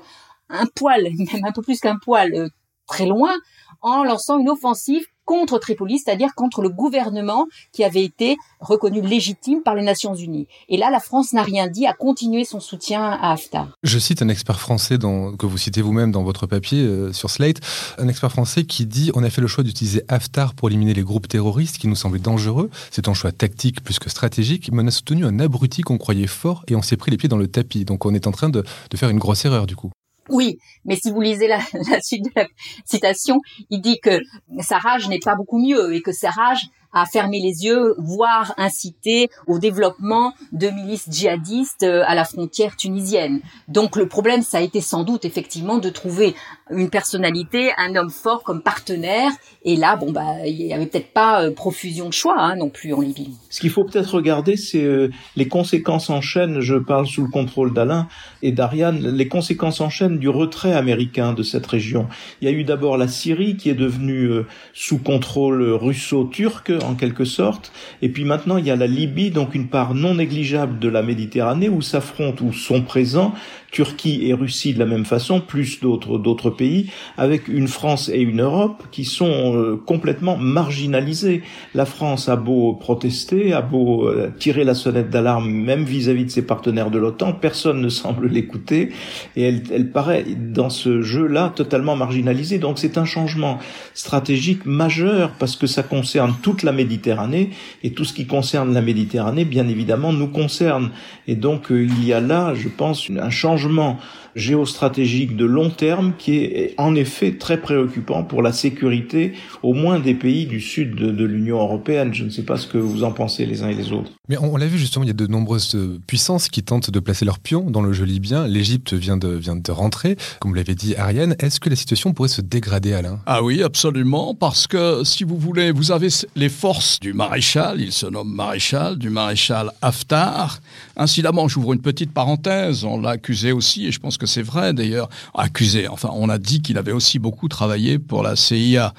un 0.48 0.66
poil, 0.66 1.02
même 1.32 1.44
un 1.44 1.50
peu 1.50 1.62
plus 1.62 1.80
qu'un 1.80 1.98
poil, 1.98 2.32
euh, 2.34 2.48
très 2.86 3.06
loin, 3.06 3.34
en 3.82 4.04
lançant 4.04 4.38
une 4.38 4.48
offensive 4.48 5.04
contre 5.30 5.60
Tripoli, 5.60 6.00
c'est-à-dire 6.00 6.34
contre 6.34 6.60
le 6.60 6.70
gouvernement 6.70 7.46
qui 7.70 7.84
avait 7.84 8.02
été 8.02 8.36
reconnu 8.58 9.00
légitime 9.00 9.62
par 9.62 9.76
les 9.76 9.82
Nations 9.82 10.16
Unies. 10.16 10.48
Et 10.68 10.76
là, 10.76 10.90
la 10.90 10.98
France 10.98 11.32
n'a 11.32 11.44
rien 11.44 11.68
dit, 11.68 11.86
a 11.86 11.92
continué 11.92 12.44
son 12.44 12.58
soutien 12.58 13.04
à 13.04 13.30
Haftar. 13.30 13.68
Je 13.84 14.00
cite 14.00 14.22
un 14.22 14.28
expert 14.28 14.58
français 14.58 14.98
que 14.98 15.46
vous 15.46 15.56
citez 15.56 15.82
vous-même 15.82 16.10
dans 16.10 16.24
votre 16.24 16.48
papier 16.48 16.82
euh, 16.82 17.12
sur 17.12 17.30
Slate, 17.30 17.60
un 17.98 18.08
expert 18.08 18.32
français 18.32 18.64
qui 18.64 18.86
dit 18.86 19.12
on 19.14 19.22
a 19.22 19.30
fait 19.30 19.40
le 19.40 19.46
choix 19.46 19.62
d'utiliser 19.62 20.02
Haftar 20.08 20.54
pour 20.54 20.68
éliminer 20.68 20.94
les 20.94 21.04
groupes 21.04 21.28
terroristes 21.28 21.78
qui 21.78 21.86
nous 21.86 21.94
semblaient 21.94 22.18
dangereux. 22.18 22.68
C'est 22.90 23.06
un 23.06 23.14
choix 23.14 23.30
tactique 23.30 23.84
plus 23.84 24.00
que 24.00 24.10
stratégique, 24.10 24.70
mais 24.72 24.82
on 24.82 24.88
a 24.88 24.90
soutenu 24.90 25.24
un 25.24 25.38
abruti 25.38 25.82
qu'on 25.82 25.96
croyait 25.96 26.26
fort 26.26 26.64
et 26.66 26.74
on 26.74 26.82
s'est 26.82 26.96
pris 26.96 27.12
les 27.12 27.16
pieds 27.16 27.28
dans 27.28 27.38
le 27.38 27.46
tapis. 27.46 27.84
Donc 27.84 28.04
on 28.04 28.14
est 28.14 28.26
en 28.26 28.32
train 28.32 28.48
de 28.48 28.64
faire 28.96 29.10
une 29.10 29.20
grosse 29.20 29.44
erreur 29.44 29.68
du 29.68 29.76
coup. 29.76 29.92
Oui, 30.30 30.58
mais 30.84 30.96
si 30.96 31.10
vous 31.10 31.20
lisez 31.20 31.48
la, 31.48 31.60
suite 32.00 32.24
de 32.24 32.30
la 32.34 32.46
citation, 32.84 33.40
il 33.68 33.80
dit 33.80 33.98
que 34.00 34.20
Sarraj 34.60 35.08
n'est 35.08 35.18
pas 35.18 35.34
beaucoup 35.34 35.58
mieux 35.58 35.94
et 35.94 36.02
que 36.02 36.12
Sarraj 36.12 36.70
à 36.92 37.06
fermer 37.06 37.40
les 37.40 37.64
yeux, 37.64 37.94
voire 37.98 38.54
inciter 38.56 39.28
au 39.46 39.58
développement 39.58 40.34
de 40.52 40.68
milices 40.68 41.06
djihadistes 41.08 41.84
euh, 41.84 42.02
à 42.06 42.14
la 42.14 42.24
frontière 42.24 42.76
tunisienne. 42.76 43.40
Donc 43.68 43.96
le 43.96 44.08
problème, 44.08 44.42
ça 44.42 44.58
a 44.58 44.60
été 44.60 44.80
sans 44.80 45.04
doute 45.04 45.24
effectivement 45.24 45.78
de 45.78 45.88
trouver 45.88 46.34
une 46.70 46.90
personnalité, 46.90 47.70
un 47.78 47.94
homme 47.94 48.10
fort 48.10 48.42
comme 48.42 48.62
partenaire. 48.62 49.30
Et 49.64 49.76
là, 49.76 49.96
bon 49.96 50.10
bah, 50.10 50.46
il 50.46 50.62
y 50.62 50.72
avait 50.72 50.86
peut-être 50.86 51.12
pas 51.12 51.44
euh, 51.44 51.52
profusion 51.52 52.08
de 52.08 52.12
choix 52.12 52.36
hein, 52.38 52.56
non 52.56 52.70
plus 52.70 52.92
en 52.92 53.00
Libye. 53.00 53.36
Ce 53.50 53.60
qu'il 53.60 53.70
faut 53.70 53.84
peut-être 53.84 54.14
regarder, 54.14 54.56
c'est 54.56 54.82
euh, 54.82 55.10
les 55.36 55.48
conséquences 55.48 56.10
en 56.10 56.20
chaîne. 56.20 56.60
Je 56.60 56.74
parle 56.74 57.06
sous 57.06 57.22
le 57.22 57.30
contrôle 57.30 57.72
d'Alain 57.72 58.08
et 58.42 58.52
d'Ariane. 58.52 58.98
Les 58.98 59.28
conséquences 59.28 59.80
en 59.80 59.90
chaîne 59.90 60.18
du 60.18 60.28
retrait 60.28 60.72
américain 60.72 61.34
de 61.34 61.42
cette 61.42 61.66
région. 61.66 62.08
Il 62.40 62.50
y 62.50 62.52
a 62.52 62.54
eu 62.54 62.64
d'abord 62.64 62.96
la 62.96 63.08
Syrie 63.08 63.56
qui 63.56 63.70
est 63.70 63.74
devenue 63.74 64.30
sous 64.72 64.98
contrôle 64.98 65.62
russo-turc 65.62 66.72
en 66.84 66.94
quelque 66.94 67.24
sorte, 67.24 67.72
et 68.02 68.08
puis 68.08 68.24
maintenant 68.24 68.56
il 68.56 68.66
y 68.66 68.70
a 68.70 68.76
la 68.76 68.86
Libye, 68.86 69.30
donc 69.30 69.54
une 69.54 69.68
part 69.68 69.94
non 69.94 70.14
négligeable 70.14 70.78
de 70.78 70.88
la 70.88 71.02
Méditerranée 71.02 71.68
où 71.68 71.82
s'affrontent 71.82 72.44
ou 72.44 72.52
sont 72.52 72.82
présents 72.82 73.34
Turquie 73.70 74.26
et 74.26 74.34
Russie 74.34 74.74
de 74.74 74.78
la 74.78 74.86
même 74.86 75.04
façon, 75.04 75.40
plus 75.40 75.80
d'autres 75.80 76.18
d'autres 76.18 76.50
pays, 76.50 76.90
avec 77.16 77.48
une 77.48 77.68
France 77.68 78.10
et 78.12 78.20
une 78.20 78.40
Europe 78.42 78.82
qui 78.90 79.04
sont 79.04 79.54
euh, 79.54 79.76
complètement 79.76 80.36
marginalisées. 80.36 81.42
La 81.74 81.84
France 81.84 82.28
a 82.28 82.36
beau 82.36 82.72
protester, 82.72 83.52
a 83.52 83.62
beau 83.62 84.08
euh, 84.08 84.30
tirer 84.38 84.64
la 84.64 84.74
sonnette 84.74 85.10
d'alarme, 85.10 85.50
même 85.50 85.84
vis-à-vis 85.84 86.24
de 86.24 86.30
ses 86.30 86.42
partenaires 86.42 86.90
de 86.90 86.98
l'OTAN, 86.98 87.32
personne 87.32 87.80
ne 87.80 87.88
semble 88.00 88.26
l'écouter, 88.26 88.90
et 89.36 89.42
elle, 89.42 89.62
elle 89.72 89.90
paraît 89.90 90.24
dans 90.24 90.70
ce 90.70 91.02
jeu-là 91.02 91.52
totalement 91.54 91.94
marginalisée. 91.94 92.58
Donc 92.58 92.78
c'est 92.78 92.98
un 92.98 93.04
changement 93.04 93.58
stratégique 93.94 94.66
majeur 94.66 95.32
parce 95.38 95.56
que 95.56 95.66
ça 95.66 95.82
concerne 95.82 96.34
toute 96.42 96.62
la 96.62 96.72
Méditerranée, 96.72 97.50
et 97.84 97.92
tout 97.92 98.04
ce 98.04 98.12
qui 98.12 98.26
concerne 98.26 98.74
la 98.74 98.82
Méditerranée, 98.82 99.44
bien 99.44 99.68
évidemment, 99.68 100.12
nous 100.12 100.28
concerne. 100.28 100.90
Et 101.28 101.36
donc 101.36 101.70
euh, 101.70 101.84
il 101.84 102.04
y 102.04 102.12
a 102.12 102.20
là, 102.20 102.54
je 102.54 102.68
pense, 102.68 103.08
un 103.10 103.30
changement 103.30 103.59
changement 103.60 103.98
géostratégique 104.34 105.36
de 105.36 105.44
long 105.44 105.70
terme 105.70 106.12
qui 106.18 106.36
est 106.36 106.74
en 106.78 106.94
effet 106.94 107.32
très 107.32 107.60
préoccupant 107.60 108.22
pour 108.22 108.42
la 108.42 108.52
sécurité 108.52 109.32
au 109.62 109.74
moins 109.74 109.98
des 109.98 110.14
pays 110.14 110.46
du 110.46 110.60
sud 110.60 110.94
de, 110.94 111.24
l'Union 111.24 111.58
européenne. 111.58 112.14
Je 112.14 112.24
ne 112.24 112.30
sais 112.30 112.42
pas 112.42 112.56
ce 112.56 112.66
que 112.66 112.78
vous 112.78 113.04
en 113.04 113.12
pensez 113.12 113.46
les 113.46 113.62
uns 113.62 113.68
et 113.68 113.74
les 113.74 113.92
autres. 113.92 114.10
Mais 114.28 114.36
on, 114.38 114.56
l'a 114.56 114.66
vu 114.66 114.78
justement, 114.78 115.04
il 115.04 115.08
y 115.08 115.10
a 115.10 115.14
de 115.14 115.26
nombreuses 115.26 115.76
puissances 116.06 116.48
qui 116.48 116.62
tentent 116.62 116.90
de 116.90 117.00
placer 117.00 117.24
leurs 117.24 117.38
pions 117.38 117.70
dans 117.70 117.82
le 117.82 117.92
jeu 117.92 118.04
libyen. 118.04 118.46
L'Égypte 118.46 118.94
vient 118.94 119.16
de, 119.16 119.28
vient 119.28 119.56
de 119.56 119.72
rentrer, 119.72 120.16
comme 120.40 120.50
vous 120.50 120.56
l'avez 120.56 120.74
dit 120.74 120.94
Ariane. 120.96 121.34
Est-ce 121.40 121.60
que 121.60 121.68
la 121.68 121.76
situation 121.76 122.12
pourrait 122.12 122.28
se 122.28 122.40
dégrader, 122.40 122.92
Alain? 122.92 123.20
Ah 123.26 123.42
oui, 123.42 123.62
absolument, 123.62 124.34
parce 124.34 124.66
que 124.66 125.02
si 125.04 125.24
vous 125.24 125.36
voulez, 125.36 125.72
vous 125.72 125.92
avez 125.92 126.08
les 126.36 126.48
forces 126.48 127.00
du 127.00 127.12
maréchal, 127.12 127.80
il 127.80 127.92
se 127.92 128.06
nomme 128.06 128.32
maréchal, 128.32 128.96
du 128.96 129.10
maréchal 129.10 129.70
Haftar. 129.82 130.60
Incidemment, 130.96 131.48
j'ouvre 131.48 131.72
une 131.72 131.80
petite 131.80 132.12
parenthèse, 132.12 132.84
on 132.84 133.00
l'a 133.00 133.10
accusé 133.10 133.52
aussi, 133.52 133.86
et 133.86 133.92
je 133.92 133.98
pense 133.98 134.18
que 134.20 134.26
c'est 134.26 134.42
vrai 134.42 134.72
d'ailleurs, 134.72 135.08
accusé. 135.34 135.88
Enfin, 135.88 136.10
on 136.12 136.28
a 136.28 136.38
dit 136.38 136.62
qu'il 136.62 136.78
avait 136.78 136.92
aussi 136.92 137.18
beaucoup 137.18 137.48
travaillé 137.48 137.98
pour 137.98 138.22
la 138.22 138.36
CIA. 138.36 138.94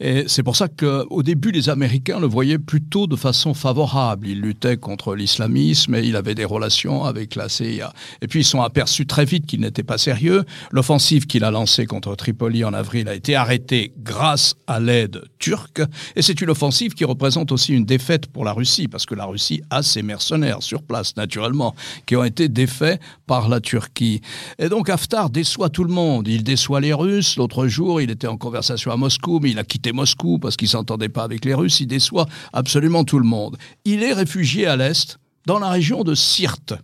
Et 0.00 0.24
c'est 0.26 0.42
pour 0.42 0.56
ça 0.56 0.66
qu'au 0.66 1.22
début, 1.22 1.52
les 1.52 1.68
Américains 1.68 2.18
le 2.18 2.26
voyaient 2.26 2.58
plutôt 2.58 3.06
de 3.06 3.14
façon 3.14 3.54
favorable. 3.54 4.26
Il 4.26 4.40
luttait 4.40 4.78
contre 4.78 5.14
l'islamisme 5.14 5.94
et 5.94 6.02
il 6.02 6.16
avait 6.16 6.34
des 6.34 6.44
relations 6.44 7.04
avec 7.04 7.36
la 7.36 7.48
CIA. 7.48 7.92
Et 8.22 8.26
puis, 8.26 8.40
ils 8.40 8.44
sont 8.44 8.62
aperçus 8.62 9.06
très 9.06 9.24
vite 9.24 9.46
qu'il 9.46 9.60
n'était 9.60 9.82
pas 9.82 9.98
sérieux. 9.98 10.44
L'offensive 10.72 11.26
qu'il 11.26 11.44
a 11.44 11.50
lancée 11.50 11.86
contre 11.86 12.16
Tripoli 12.16 12.64
en 12.64 12.72
avril 12.72 13.08
a 13.08 13.14
été 13.14 13.36
arrêtée 13.36 13.92
grâce 13.98 14.54
à 14.66 14.80
l'aide 14.80 15.22
turque. 15.38 15.82
Et 16.16 16.22
c'est 16.22 16.40
une 16.40 16.50
offensive 16.50 16.94
qui 16.94 17.04
représente 17.04 17.52
aussi 17.52 17.74
une 17.74 17.84
défaite 17.84 18.26
pour 18.26 18.44
la 18.44 18.52
Russie, 18.52 18.88
parce 18.88 19.04
que 19.04 19.14
la 19.14 19.26
Russie 19.26 19.62
a 19.70 19.82
ses 19.82 20.02
mercenaires 20.02 20.62
sur 20.62 20.82
place, 20.82 21.16
naturellement, 21.16 21.74
qui 22.06 22.16
ont 22.16 22.24
été 22.24 22.48
défaits 22.48 23.00
par 23.26 23.48
la 23.48 23.60
Turquie. 23.60 24.22
Et 24.62 24.68
donc 24.68 24.88
Haftar 24.88 25.28
déçoit 25.28 25.70
tout 25.70 25.82
le 25.82 25.92
monde. 25.92 26.28
Il 26.28 26.44
déçoit 26.44 26.80
les 26.80 26.92
Russes. 26.92 27.34
L'autre 27.36 27.66
jour, 27.66 28.00
il 28.00 28.12
était 28.12 28.28
en 28.28 28.36
conversation 28.36 28.92
à 28.92 28.96
Moscou, 28.96 29.40
mais 29.42 29.50
il 29.50 29.58
a 29.58 29.64
quitté 29.64 29.90
Moscou 29.90 30.38
parce 30.38 30.56
qu'il 30.56 30.68
s'entendait 30.68 31.08
pas 31.08 31.24
avec 31.24 31.44
les 31.44 31.52
Russes. 31.52 31.80
Il 31.80 31.88
déçoit 31.88 32.28
absolument 32.52 33.02
tout 33.02 33.18
le 33.18 33.26
monde. 33.26 33.56
Il 33.84 34.04
est 34.04 34.12
réfugié 34.12 34.68
à 34.68 34.76
l'est, 34.76 35.18
dans 35.46 35.58
la 35.58 35.68
région 35.68 36.04
de 36.04 36.14
Sirte, 36.14 36.74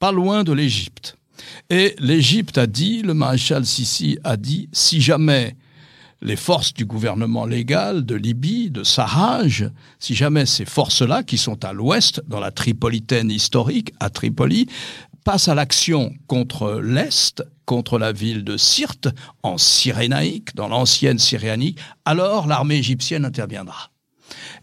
pas 0.00 0.10
loin 0.10 0.42
de 0.42 0.52
l'Égypte. 0.52 1.16
Et 1.70 1.94
l'Égypte 2.00 2.58
a 2.58 2.66
dit, 2.66 3.02
le 3.02 3.14
maréchal 3.14 3.64
Sissi 3.66 4.18
a 4.24 4.36
dit, 4.36 4.68
si 4.72 5.00
jamais 5.00 5.54
les 6.22 6.36
forces 6.36 6.74
du 6.74 6.84
gouvernement 6.86 7.46
légal 7.46 8.04
de 8.04 8.16
Libye, 8.16 8.70
de 8.70 8.82
Sarraj, 8.82 9.70
si 10.00 10.16
jamais 10.16 10.46
ces 10.46 10.64
forces-là, 10.64 11.22
qui 11.22 11.38
sont 11.38 11.64
à 11.64 11.72
l'ouest, 11.72 12.20
dans 12.26 12.40
la 12.40 12.50
Tripolitaine 12.50 13.30
historique, 13.30 13.92
à 14.00 14.10
Tripoli, 14.10 14.66
passe 15.24 15.48
à 15.48 15.54
l'action 15.54 16.12
contre 16.26 16.80
l'Est, 16.82 17.44
contre 17.64 17.98
la 17.98 18.12
ville 18.12 18.44
de 18.44 18.56
Sirte, 18.56 19.08
en 19.42 19.58
Cyrénaïque, 19.58 20.54
dans 20.54 20.68
l'ancienne 20.68 21.18
Syrianique, 21.18 21.78
alors 22.04 22.46
l'armée 22.46 22.76
égyptienne 22.76 23.24
interviendra. 23.24 23.90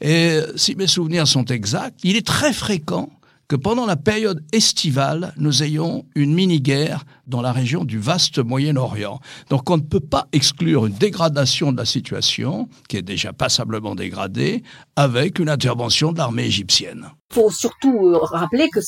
Et 0.02 0.40
si 0.56 0.76
mes 0.76 0.88
souvenirs 0.88 1.28
sont 1.28 1.46
exacts, 1.46 2.00
il 2.04 2.16
est 2.16 2.26
très 2.26 2.54
fréquent 2.54 3.10
que 3.50 3.56
pendant 3.56 3.88
la 3.88 3.96
période 3.96 4.44
estivale, 4.54 5.34
nous 5.38 5.64
ayons 5.64 6.06
une 6.14 6.36
mini-guerre 6.36 7.04
dans 7.26 7.42
la 7.42 7.52
région 7.52 7.84
du 7.84 7.98
vaste 7.98 8.38
Moyen-Orient. 8.38 9.20
Donc 9.50 9.68
on 9.72 9.78
ne 9.78 9.82
peut 9.82 10.00
pas 10.00 10.28
exclure 10.32 10.86
une 10.86 10.94
dégradation 10.94 11.72
de 11.72 11.78
la 11.78 11.86
situation, 11.86 12.70
qui 12.88 12.98
est 12.98 13.02
déjà 13.02 13.34
passablement 13.34 13.96
dégradée, 13.96 14.62
avec 14.96 15.40
une 15.40 15.50
intervention 15.50 16.12
de 16.12 16.20
l'armée 16.20 16.46
égyptienne. 16.46 17.10
Il 17.32 17.36
faut 17.36 17.50
surtout 17.50 18.10
euh, 18.10 18.20
rappeler 18.20 18.70
que 18.70 18.82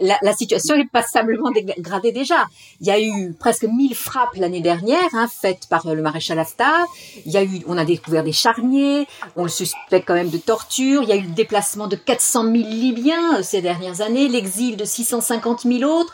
la, 0.00 0.16
la, 0.22 0.32
situation 0.32 0.74
est 0.76 0.88
passablement 0.90 1.50
dégradée 1.50 2.12
déjà. 2.12 2.46
Il 2.80 2.86
y 2.86 2.90
a 2.90 3.00
eu 3.00 3.34
presque 3.38 3.64
1000 3.64 3.94
frappes 3.94 4.36
l'année 4.36 4.60
dernière, 4.60 5.08
hein, 5.12 5.28
faites 5.28 5.66
par 5.68 5.86
le 5.86 6.00
maréchal 6.00 6.38
Haftar. 6.38 6.86
Il 7.24 7.32
y 7.32 7.36
a 7.36 7.44
eu, 7.44 7.62
on 7.66 7.76
a 7.76 7.84
découvert 7.84 8.24
des 8.24 8.32
charniers, 8.32 9.06
on 9.36 9.44
le 9.44 9.48
suspecte 9.48 10.06
quand 10.06 10.14
même 10.14 10.30
de 10.30 10.38
torture. 10.38 11.02
Il 11.02 11.08
y 11.08 11.12
a 11.12 11.16
eu 11.16 11.22
le 11.22 11.34
déplacement 11.34 11.88
de 11.88 11.96
400 11.96 12.42
000 12.44 12.54
Libyens 12.54 13.38
euh, 13.38 13.42
ces 13.42 13.60
dernières 13.60 14.00
années, 14.00 14.28
l'exil 14.28 14.76
de 14.76 14.84
650 14.84 15.62
000 15.62 15.82
autres 15.82 16.12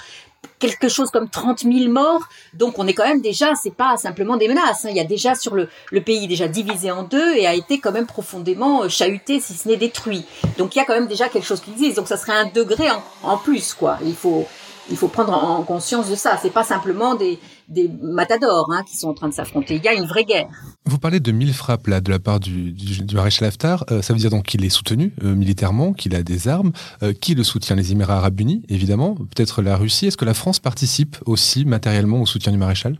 quelque 0.59 0.89
chose 0.89 1.11
comme 1.11 1.29
30 1.29 1.61
000 1.61 1.91
morts. 1.91 2.23
Donc 2.55 2.79
on 2.79 2.87
est 2.87 2.95
quand 2.95 3.07
même 3.07 3.21
déjà, 3.21 3.55
c'est 3.55 3.75
pas 3.75 3.97
simplement 3.97 4.37
des 4.37 4.49
menaces. 4.49 4.85
Hein. 4.85 4.91
Il 4.91 4.97
y 4.97 5.01
a 5.01 5.05
déjà 5.05 5.35
sur 5.35 5.55
le, 5.55 5.69
le 5.91 6.01
pays 6.01 6.29
déjà 6.29 6.49
divisé 6.49 6.91
en 6.91 7.03
deux 7.03 7.35
et 7.35 7.47
a 7.47 7.55
été 7.55 7.81
quand 7.81 7.93
même 7.93 8.07
profondément 8.07 8.85
euh, 8.85 8.89
chahuté, 8.89 9.41
si 9.41 9.55
ce 9.55 9.69
n'est 9.69 9.77
détruit. 9.77 10.25
Donc 10.59 10.75
il 10.75 10.79
y 10.79 10.83
a 10.83 10.85
quand 10.85 10.95
même 10.95 11.09
déjà 11.09 11.29
quelque 11.29 11.47
chose 11.47 11.61
qui 11.61 11.73
existe. 11.73 11.97
Donc 11.97 12.09
ça 12.09 12.17
serait 12.17 12.37
un 12.37 12.47
degré 12.47 12.91
en, 12.91 13.03
en 13.23 13.39
plus, 13.39 13.75
quoi. 13.75 13.99
Il 14.05 14.15
faut, 14.15 14.47
il 14.91 14.97
faut 14.97 15.09
prendre 15.09 15.33
en 15.33 15.63
conscience 15.63 16.11
de 16.11 16.15
ça. 16.15 16.39
C'est 16.41 16.53
pas 16.53 16.65
simplement 16.65 17.15
des, 17.15 17.39
des 17.69 17.91
matadors 18.03 18.69
hein, 18.73 18.83
qui 18.85 18.97
sont 18.97 19.09
en 19.09 19.15
train 19.15 19.29
de 19.29 19.35
s'affronter. 19.35 19.77
Il 19.77 19.85
y 19.85 19.89
a 19.89 19.95
une 19.95 20.07
vraie 20.07 20.25
guerre. 20.25 20.49
Vous 20.85 20.99
parlez 20.99 21.21
de 21.21 21.33
mille 21.33 21.55
frappes 21.55 21.87
là 21.87 22.01
de 22.01 22.11
la 22.11 22.19
part 22.19 22.41
du, 22.41 22.73
du, 22.73 23.15
maréchal 23.15 23.49
Haftar. 23.49 23.85
Euh, 23.91 24.03
ça 24.03 24.13
veut 24.13 24.19
dire 24.19 24.31
donc 24.31 24.45
qu'il 24.45 24.65
est 24.65 24.71
soutenu 24.71 25.15
euh, 25.23 25.35
militairement, 25.35 25.93
qu'il 25.93 26.15
a 26.15 26.23
des 26.23 26.49
armes. 26.49 26.73
Euh, 27.03 27.13
qui 27.13 27.35
le 27.35 27.45
soutient? 27.45 27.77
Les 27.77 27.93
Émirats 27.93 28.17
Arabes 28.17 28.41
Unis, 28.41 28.63
évidemment. 28.69 29.15
Peut-être 29.15 29.63
la 29.63 29.77
Russie. 29.77 30.07
Est-ce 30.07 30.17
que 30.17 30.25
la 30.25 30.35
France 30.35 30.59
participe 30.59 31.17
aussi 31.27 31.65
matériellement 31.65 32.21
au 32.21 32.27
soutien 32.27 32.53
du 32.53 32.59
maréchal? 32.59 32.99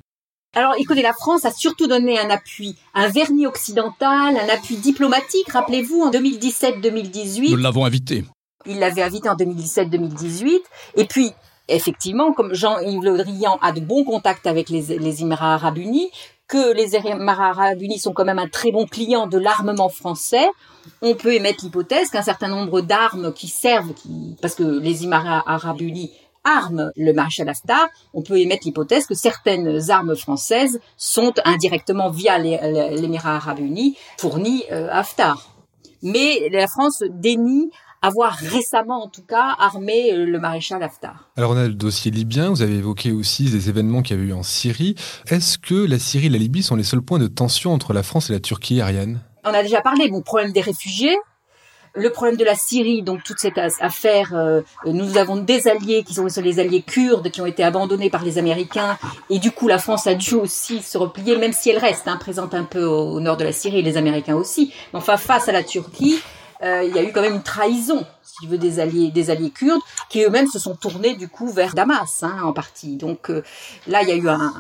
Alors 0.55 0.75
écoutez, 0.79 1.01
la 1.01 1.15
France 1.15 1.47
a 1.47 1.51
surtout 1.51 1.87
donné 1.87 2.19
un 2.19 2.29
appui, 2.29 2.77
un 2.95 3.09
vernis 3.09 3.47
occidental, 3.47 4.37
un 4.37 4.55
appui 4.55 4.77
diplomatique. 4.77 5.51
Rappelez-vous, 5.51 6.03
en 6.03 6.11
2017-2018. 6.11 7.51
Nous 7.51 7.57
l'avons 7.57 7.87
invité. 7.87 8.25
Il 8.67 8.79
l'avait 8.79 9.03
invité 9.03 9.31
en 9.31 9.35
2017-2018. 9.35 10.61
Et 10.97 11.07
puis, 11.07 11.33
effectivement, 11.69 12.33
comme 12.33 12.55
Jean-Yves 12.55 13.03
Le 13.03 13.19
Drian 13.19 13.59
a 13.63 13.73
de 13.73 13.81
bons 13.81 14.05
contacts 14.05 14.47
avec 14.47 14.69
les, 14.69 14.93
Émirats 15.23 15.55
arabes 15.55 15.79
unis, 15.79 16.11
que 16.49 16.73
les 16.75 16.97
Émirats 16.97 17.51
arabes 17.51 17.83
unis 17.83 17.99
sont 17.99 18.13
quand 18.13 18.25
même 18.25 18.39
un 18.39 18.49
très 18.49 18.73
bon 18.73 18.87
client 18.87 19.27
de 19.27 19.39
l'armement 19.39 19.89
français, 19.89 20.49
on 21.01 21.15
peut 21.15 21.35
émettre 21.35 21.65
l'hypothèse 21.65 22.11
qu'un 22.11 22.23
certain 22.23 22.49
nombre 22.49 22.81
d'armes 22.81 23.33
qui 23.33 23.49
servent, 23.49 23.93
parce 24.41 24.55
que 24.55 24.65
les 24.65 25.05
Émirats 25.05 25.43
arabes 25.47 25.81
unis 25.81 26.13
arment 26.45 26.91
le 26.97 27.13
maréchal 27.13 27.49
Haftar, 27.49 27.89
on 28.15 28.23
peut 28.23 28.39
émettre 28.39 28.63
l'hypothèse 28.67 29.07
que 29.07 29.15
certaines 29.15 29.91
armes 29.91 30.17
françaises 30.17 30.81
sont 30.97 31.33
indirectement 31.45 32.11
via 32.11 32.39
l'Émirat 32.39 33.37
arabe 33.37 33.61
unis 33.61 33.97
fournies 34.19 34.65
euh, 34.73 34.89
à 34.91 34.99
Haftar. 34.99 35.49
Mais 36.03 36.49
la 36.51 36.67
France 36.67 37.03
dénie 37.11 37.71
avoir 38.03 38.35
récemment 38.35 39.05
en 39.05 39.09
tout 39.09 39.23
cas 39.23 39.55
armé 39.59 40.13
euh, 40.13 40.27
le 40.27 40.41
maréchal 40.41 40.83
Haftar. 40.83 41.31
Alors 41.37 41.53
on 41.53 41.57
a 41.57 41.67
le 41.67 41.75
dossier 41.75 42.11
libyen, 42.11 42.51
vous 42.51 42.63
avez 42.63 42.77
évoqué 42.77 43.13
aussi 43.13 43.45
des 43.45 43.69
événements 43.69 44.03
qu'il 44.03 44.17
y 44.17 44.21
avait 44.21 44.29
eu 44.29 44.33
en 44.33 44.43
Syrie. 44.43 44.97
Est-ce 45.29 45.57
que 45.57 45.75
la 45.75 45.99
Syrie 45.99 46.27
et 46.27 46.31
la 46.31 46.39
Libye 46.39 46.63
sont 46.63 46.77
les 46.77 46.83
seuls 46.83 47.03
points 47.03 47.19
de 47.19 47.29
tension 47.29 47.73
entre 47.73 47.93
la 47.93 48.03
France 48.03 48.29
et 48.31 48.33
la 48.33 48.41
Turquie, 48.41 48.81
Ariane? 48.81 49.21
On 49.45 49.55
a 49.55 49.63
déjà 49.63 49.81
parlé, 49.81 50.09
bon, 50.09 50.21
problème 50.21 50.53
des 50.53 50.61
réfugiés, 50.61 51.17
le 51.95 52.11
problème 52.11 52.37
de 52.37 52.45
la 52.45 52.55
Syrie, 52.55 53.03
donc 53.03 53.23
toute 53.23 53.39
cette 53.39 53.59
affaire, 53.59 54.33
euh, 54.35 54.63
nous 54.87 55.19
avons 55.19 55.37
des 55.37 55.69
alliés 55.69 56.03
qui 56.05 56.15
sont 56.15 56.27
les 56.43 56.59
alliés 56.59 56.83
kurdes 56.83 57.31
qui 57.31 57.43
ont 57.43 57.47
été 57.47 57.63
abandonnés 57.63 58.09
par 58.09 58.25
les 58.25 58.39
Américains 58.39 58.97
et 59.29 59.39
du 59.39 59.51
coup 59.51 59.69
la 59.69 59.79
France 59.79 60.07
a 60.07 60.15
dû 60.15 60.35
aussi 60.35 60.81
se 60.81 60.97
replier, 60.97 61.37
même 61.37 61.53
si 61.53 61.69
elle 61.69 61.79
reste 61.79 62.09
hein, 62.09 62.17
présente 62.17 62.55
un 62.55 62.65
peu 62.65 62.85
au, 62.85 63.21
nord 63.21 63.37
de 63.37 63.45
la 63.45 63.53
Syrie 63.53 63.81
et 63.81 63.83
les 63.83 63.99
Américains 63.99 64.37
aussi. 64.37 64.73
Enfin 64.95 65.19
face 65.19 65.51
à 65.51 65.53
la 65.53 65.63
Turquie, 65.63 66.17
euh, 66.17 66.42
il 66.63 66.95
y 66.95 66.99
a 66.99 67.03
eu 67.03 67.13
quand 67.13 67.23
même 67.23 67.35
une 67.35 67.43
trahison 67.43 68.07
si 68.23 68.47
veut, 68.47 68.59
des 68.59 68.81
alliés, 68.81 69.11
des 69.11 69.31
alliés 69.31 69.51
kurdes, 69.51 69.81
qui 70.09 70.23
eux-mêmes 70.23 70.47
se 70.47 70.59
sont 70.59 70.75
tournés 70.75 71.15
du 71.17 71.29
coup 71.29 71.51
vers 71.51 71.75
Damas, 71.75 72.23
hein, 72.23 72.37
en 72.45 72.53
partie. 72.53 72.97
Donc 72.97 73.31
euh, 73.31 73.43
là, 73.87 74.03
il 74.03 74.09
y 74.09 74.13
a 74.13 74.17
eu 74.17 74.29
un, 74.29 74.53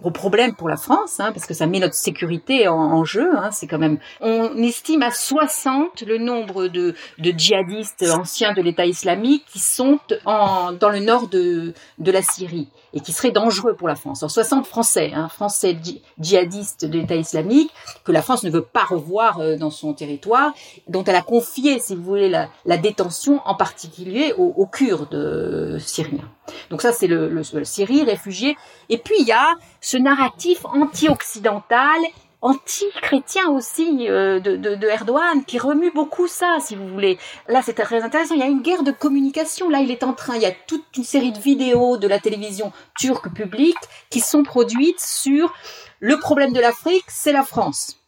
gros 0.00 0.10
problème 0.10 0.54
pour 0.54 0.68
la 0.68 0.76
France, 0.76 1.20
hein, 1.20 1.32
parce 1.32 1.46
que 1.46 1.54
ça 1.54 1.66
met 1.66 1.78
notre 1.78 1.94
sécurité 1.94 2.68
en, 2.68 3.04
jeu. 3.04 3.30
Hein, 3.36 3.50
c'est 3.52 3.66
quand 3.66 3.78
même, 3.78 3.98
on 4.20 4.56
estime 4.62 5.02
à 5.02 5.10
60 5.10 6.02
le 6.02 6.18
nombre 6.18 6.68
de, 6.68 6.94
de 7.18 7.30
djihadistes 7.30 8.04
anciens 8.10 8.52
de 8.54 8.62
l'État 8.62 8.86
islamique 8.86 9.44
qui 9.46 9.58
sont 9.58 9.98
en, 10.24 10.72
dans 10.72 10.90
le 10.90 11.00
nord 11.00 11.28
de, 11.28 11.74
de 11.98 12.12
la 12.12 12.22
Syrie 12.22 12.68
et 12.94 13.00
qui 13.00 13.12
seraient 13.12 13.32
dangereux 13.32 13.74
pour 13.74 13.88
la 13.88 13.96
France. 13.96 14.22
Alors 14.22 14.30
60 14.30 14.66
Français, 14.66 15.12
hein, 15.14 15.28
Français 15.28 15.76
djihadistes 16.18 16.84
de 16.84 16.98
l'État 16.98 17.16
islamique 17.16 17.70
que 18.04 18.12
la 18.12 18.22
France 18.22 18.44
ne 18.44 18.50
veut 18.50 18.62
pas 18.62 18.84
revoir 18.84 19.40
euh, 19.40 19.56
dans 19.56 19.70
son 19.70 19.92
territoire, 19.92 20.52
dont 20.88 21.04
elle 21.04 21.16
a 21.16 21.22
confié, 21.22 21.80
si 21.80 21.96
vous 21.96 22.02
voulez, 22.02 22.28
la, 22.28 22.48
la 22.64 22.76
détention 22.76 23.03
en 23.44 23.54
particulier 23.54 24.32
aux, 24.36 24.66
Kurdes 24.66 25.78
syriens. 25.78 26.28
Donc 26.70 26.82
ça, 26.82 26.92
c'est 26.92 27.06
le, 27.06 27.42
Syrie, 27.64 28.02
réfugié. 28.04 28.56
Et 28.88 28.98
puis, 28.98 29.14
il 29.20 29.26
y 29.26 29.32
a 29.32 29.54
ce 29.80 29.96
narratif 29.96 30.64
anti-occidental 30.64 32.00
anti-chrétien 32.44 33.48
aussi 33.48 34.06
euh, 34.10 34.38
de, 34.38 34.86
Erdogan 34.86 35.44
qui 35.46 35.58
remue 35.58 35.90
beaucoup 35.90 36.28
ça, 36.28 36.58
si 36.60 36.76
vous 36.76 36.86
voulez. 36.86 37.18
Là, 37.48 37.62
c'est 37.62 37.72
très 37.72 38.02
intéressant. 38.02 38.34
Il 38.34 38.40
y 38.40 38.44
a 38.44 38.48
une 38.48 38.60
guerre 38.60 38.82
de 38.82 38.92
communication. 38.92 39.70
Là, 39.70 39.80
il 39.80 39.90
est 39.90 40.04
en 40.04 40.12
train. 40.12 40.36
Il 40.36 40.42
y 40.42 40.46
a 40.46 40.52
toute 40.66 40.84
une 40.96 41.04
série 41.04 41.32
de 41.32 41.38
vidéos 41.38 41.96
de 41.96 42.06
la 42.06 42.20
télévision 42.20 42.70
turque 42.98 43.32
publique 43.32 43.78
qui 44.10 44.20
sont 44.20 44.42
produites 44.42 45.00
sur 45.00 45.54
le 46.00 46.18
problème 46.18 46.52
de 46.52 46.60
l'Afrique, 46.60 47.04
c'est 47.08 47.32
la 47.32 47.44
France 47.44 48.03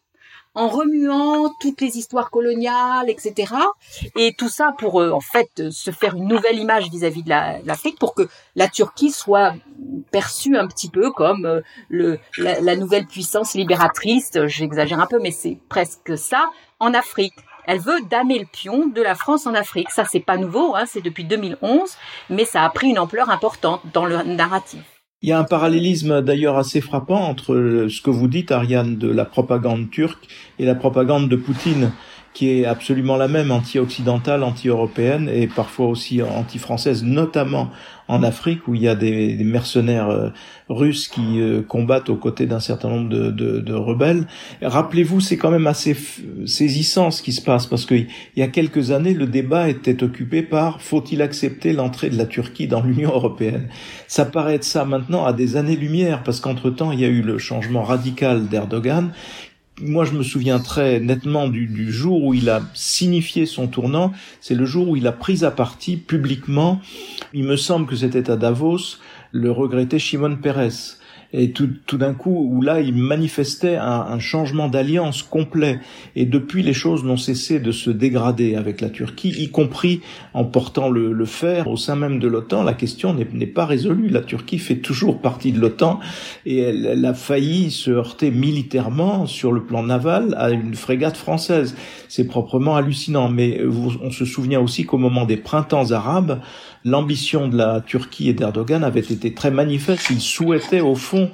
en 0.57 0.69
remuant 0.69 1.55
toutes 1.61 1.81
les 1.83 1.99
histoires 1.99 2.31
coloniales, 2.31 3.11
etc. 3.11 3.53
Et 4.17 4.35
tout 4.37 4.49
ça 4.49 4.75
pour 4.77 5.01
euh, 5.01 5.11
en 5.13 5.21
fait 5.21 5.71
se 5.71 5.91
faire 5.91 6.17
une 6.17 6.27
nouvelle 6.27 6.59
image 6.59 6.89
vis-à-vis 6.89 7.23
de 7.23 7.29
l'Afrique, 7.29 7.99
pour 7.99 8.15
que 8.15 8.29
la 8.57 8.67
Turquie 8.67 9.13
soit 9.13 9.55
perçue 10.11 10.57
un 10.57 10.67
petit 10.67 10.89
peu 10.89 11.13
comme 11.13 11.45
euh, 11.45 11.61
le, 11.91 12.19
la, 12.39 12.75
nouvelle 12.75 13.07
puissance 13.07 13.55
libératrice. 13.55 14.33
J'exagère 14.47 14.99
un 14.99 15.07
peu, 15.07 15.21
mais 15.21 15.31
c'est 15.31 15.59
presque 15.69 16.17
ça 16.17 16.49
en 16.81 16.95
Afrique. 16.95 17.35
Elle 17.67 17.81
veut 17.81 18.01
damer 18.09 18.39
le 18.39 18.47
pion 18.47 18.87
de 18.87 19.03
la 19.03 19.15
France 19.15 19.47
en 19.47 19.55
Afrique. 19.55 19.91
Ça, 19.91 20.05
c'est 20.05 20.21
pas 20.21 20.39
nouveau, 20.39 20.75
hein, 20.75 20.85
c'est 20.87 21.03
depuis 21.03 21.25
2011, 21.25 21.97
mais 22.31 22.47
ça 22.47 22.65
a 22.65 22.71
pris 22.71 22.89
une 22.89 22.99
ampleur 22.99 23.29
importante 23.29 23.83
dans 23.93 24.07
le 24.07 24.23
narratif. 24.23 24.96
Il 25.23 25.31
y 25.31 25.33
a 25.33 25.39
un 25.39 25.45
parallélisme 25.45 26.21
d'ailleurs 26.21 26.59
assez 26.59 26.83
frappant 26.83 27.25
entre 27.25 27.87
ce 27.89 28.03
que 28.03 28.11
vous 28.11 28.29
dites, 28.29 28.53
Ariane, 28.53 28.97
de 28.99 29.09
la 29.09 29.25
propagande 29.25 29.91
turque 29.91 30.29
et 30.59 30.67
la 30.67 30.75
propagande 30.75 31.31
de 31.31 31.37
Poutine 31.37 31.93
qui 32.37 32.51
est 32.51 32.67
absolument 32.67 33.17
la 33.17 33.29
même, 33.29 33.51
anti-occidentale, 33.51 34.43
anti-européenne 34.43 35.31
et 35.33 35.47
parfois 35.47 35.87
aussi 35.87 36.21
anti-française, 36.21 37.03
notamment 37.03 37.71
en 38.09 38.23
Afrique 38.23 38.69
où 38.69 38.75
il 38.75 38.83
y 38.83 38.89
a 38.89 38.95
des, 38.95 39.39
mercenaires 39.43 40.11
euh, 40.11 40.29
russes 40.69 41.09
qui 41.09 41.41
euh, 41.41 41.63
combattent 41.63 42.11
aux 42.11 42.17
côtés 42.17 42.45
d'un 42.45 42.61
certain 42.61 42.91
nombre 42.91 43.09
de, 43.09 43.31
de, 43.31 43.61
de 43.61 43.73
rebelles. 43.73 44.27
Rappelez-vous, 44.61 45.21
c'est 45.21 45.39
quand 45.39 45.51
même 45.51 45.67
assez 45.67 45.97
saisissant 46.45 47.11
ce 47.11 47.23
qui 47.23 47.33
se 47.33 47.41
passe 47.41 47.67
parce 47.67 47.87
qu'il 47.87 48.07
y 48.37 48.43
a 48.43 48.49
quelques 48.49 48.91
années, 48.91 49.15
le 49.15 49.27
débat 49.27 49.71
était 49.71 50.03
occupé 50.03 50.43
par 50.43 50.83
faut-il 50.83 51.23
accepter 51.23 51.73
l'entrée 51.73 52.11
de 52.11 52.19
la 52.19 52.27
Turquie 52.27 52.69
dans 52.69 52.83
l'Union 52.83 53.15
européenne? 53.15 53.71
Ça 54.09 54.27
paraît 54.27 54.57
être 54.57 54.65
ça 54.65 54.85
maintenant 54.85 55.25
à 55.25 55.33
des 55.33 55.57
années-lumière 55.57 56.23
parce 56.23 56.41
qu'entre-temps, 56.41 56.93
il 56.93 57.01
y 57.01 57.07
a 57.07 57.09
eu 57.09 57.23
le 57.23 57.39
changement 57.39 57.83
radical 57.83 58.47
d'Erdogan 58.49 59.11
moi 59.81 60.05
je 60.05 60.13
me 60.13 60.23
souviens 60.23 60.59
très 60.59 61.01
nettement 61.01 61.49
du, 61.49 61.93
jour 61.93 62.25
où 62.25 62.35
il 62.35 62.49
a 62.49 62.63
signifié 62.75 63.47
son 63.47 63.67
tournant, 63.67 64.13
c'est 64.41 64.55
le 64.55 64.65
jour 64.65 64.89
où 64.89 64.97
il 64.97 65.07
a 65.07 65.13
pris 65.13 65.45
à 65.45 65.51
partie 65.51 65.97
publiquement, 65.97 66.81
il 67.33 67.45
me 67.45 67.57
semble 67.57 67.87
que 67.87 67.97
c'était 67.97 68.31
à 68.31 68.37
Davos, 68.37 68.99
le 69.33 69.51
regretté 69.51 69.99
Shimon 69.99 70.37
Peres 70.37 70.99
et 71.37 71.53
tout, 71.53 71.69
tout 71.87 71.99
d'un 71.99 72.15
coup 72.15 72.49
où 72.51 72.63
là 72.63 72.81
il 72.81 72.95
manifestait 72.95 73.77
un, 73.77 74.07
un 74.09 74.19
changement 74.19 74.69
d'alliance 74.69 75.23
complet. 75.23 75.79
Et 76.17 76.25
depuis 76.25 76.63
les 76.63 76.73
choses 76.73 77.05
n'ont 77.05 77.19
cessé 77.19 77.61
de 77.61 77.73
se 77.73 77.91
dégrader 77.91 78.57
avec 78.57 78.81
la 78.81 78.89
Turquie 78.89 79.35
y 79.37 79.51
compris 79.51 80.01
en 80.33 80.45
portant 80.45 80.89
le, 80.89 81.13
le 81.13 81.25
fer 81.27 81.69
au 81.69 81.77
sein 81.77 81.95
même 81.95 82.19
de 82.19 82.27
l'OTAN. 82.27 82.63
La 82.63 82.73
question 82.73 83.15
n'est 83.15 83.47
pas 83.47 83.67
résolue. 83.67 84.09
La 84.09 84.23
Turquie 84.23 84.59
fait 84.59 84.77
toujours 84.77 85.21
partie 85.21 85.53
de 85.53 85.61
l'OTAN. 85.61 86.01
Et 86.47 86.59
elle, 86.59 86.87
elle, 86.87 87.05
a 87.05 87.15
failli 87.15 87.71
se 87.71 87.91
heurter 87.91 88.31
militairement 88.31 89.27
sur 89.27 89.53
le 89.53 89.63
plan 89.63 89.83
naval 89.83 90.35
à 90.39 90.51
une 90.51 90.75
frégate 90.75 91.17
française. 91.17 91.77
C'est 92.09 92.27
proprement 92.27 92.77
hallucinant. 92.77 93.29
Mais 93.29 93.61
on 94.03 94.11
se 94.11 94.25
souvient 94.25 94.61
aussi 94.61 94.85
qu'au 94.85 94.99
moment 94.99 95.27
des 95.27 95.37
printemps 95.37 95.91
arabes 95.91 96.41
l'ambition 96.87 97.49
de 97.49 97.57
la 97.57 97.81
Turquie 97.81 98.29
et 98.29 98.33
d'Erdogan 98.33 98.85
avait 98.85 99.01
été 99.01 99.35
très 99.35 99.51
manifeste. 99.51 100.07
Il 100.11 100.21
souhaitait 100.21 100.81
au 100.81 100.95
fond 100.95 101.26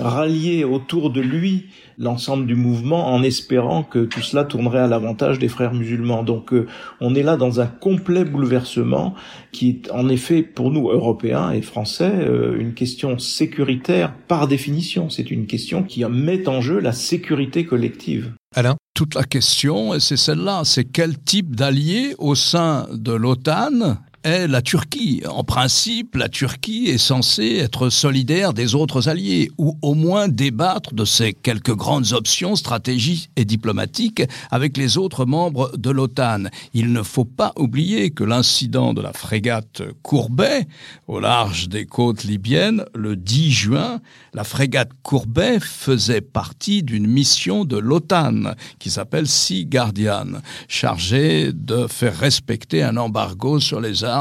rallier 0.00 0.64
autour 0.64 1.10
de 1.10 1.20
lui 1.20 1.66
l'ensemble 1.98 2.46
du 2.46 2.54
mouvement 2.54 3.12
en 3.12 3.22
espérant 3.22 3.82
que 3.82 4.04
tout 4.04 4.22
cela 4.22 4.44
tournerait 4.44 4.80
à 4.80 4.86
l'avantage 4.86 5.38
des 5.38 5.48
frères 5.48 5.74
musulmans. 5.74 6.22
Donc 6.22 6.52
euh, 6.52 6.66
on 7.00 7.14
est 7.14 7.22
là 7.22 7.36
dans 7.36 7.60
un 7.60 7.66
complet 7.66 8.24
bouleversement 8.24 9.14
qui 9.52 9.68
est 9.68 9.90
en 9.90 10.08
effet 10.08 10.42
pour 10.42 10.70
nous 10.70 10.90
Européens 10.90 11.52
et 11.52 11.62
Français 11.62 12.12
euh, 12.12 12.58
une 12.58 12.74
question 12.74 13.18
sécuritaire 13.18 14.14
par 14.28 14.48
définition. 14.48 15.10
C'est 15.10 15.30
une 15.30 15.46
question 15.46 15.82
qui 15.82 16.04
met 16.04 16.48
en 16.48 16.60
jeu 16.60 16.80
la 16.80 16.92
sécurité 16.92 17.64
collective. 17.64 18.32
Alain? 18.54 18.76
Toute 18.94 19.14
la 19.14 19.24
question, 19.24 19.94
et 19.94 20.00
c'est 20.00 20.18
celle-là, 20.18 20.62
c'est 20.64 20.84
quel 20.84 21.18
type 21.18 21.56
d'allié 21.56 22.14
au 22.18 22.34
sein 22.34 22.86
de 22.92 23.12
l'OTAN 23.12 23.96
est 24.24 24.46
la 24.46 24.62
Turquie. 24.62 25.22
En 25.28 25.44
principe, 25.44 26.14
la 26.14 26.28
Turquie 26.28 26.86
est 26.86 26.98
censée 26.98 27.56
être 27.56 27.90
solidaire 27.90 28.52
des 28.52 28.74
autres 28.74 29.08
alliés, 29.08 29.50
ou 29.58 29.76
au 29.82 29.94
moins 29.94 30.28
débattre 30.28 30.94
de 30.94 31.04
ses 31.04 31.32
quelques 31.32 31.74
grandes 31.74 32.12
options 32.12 32.54
stratégiques 32.56 33.30
et 33.36 33.44
diplomatiques 33.44 34.22
avec 34.50 34.76
les 34.76 34.98
autres 34.98 35.24
membres 35.24 35.76
de 35.76 35.90
l'OTAN. 35.90 36.44
Il 36.74 36.92
ne 36.92 37.02
faut 37.02 37.24
pas 37.24 37.52
oublier 37.56 38.10
que 38.10 38.24
l'incident 38.24 38.94
de 38.94 39.02
la 39.02 39.12
frégate 39.12 39.82
Courbet, 40.02 40.66
au 41.08 41.18
large 41.18 41.68
des 41.68 41.86
côtes 41.86 42.24
libyennes, 42.24 42.84
le 42.94 43.16
10 43.16 43.50
juin, 43.50 44.00
la 44.34 44.44
frégate 44.44 44.90
Courbet 45.02 45.58
faisait 45.60 46.20
partie 46.20 46.82
d'une 46.82 47.06
mission 47.06 47.64
de 47.64 47.76
l'OTAN 47.76 48.54
qui 48.78 48.90
s'appelle 48.90 49.26
Sea 49.26 49.64
Guardian, 49.64 50.26
chargée 50.68 51.52
de 51.52 51.86
faire 51.86 52.16
respecter 52.16 52.82
un 52.82 52.96
embargo 52.96 53.58
sur 53.58 53.80
les 53.80 54.04
armes 54.04 54.11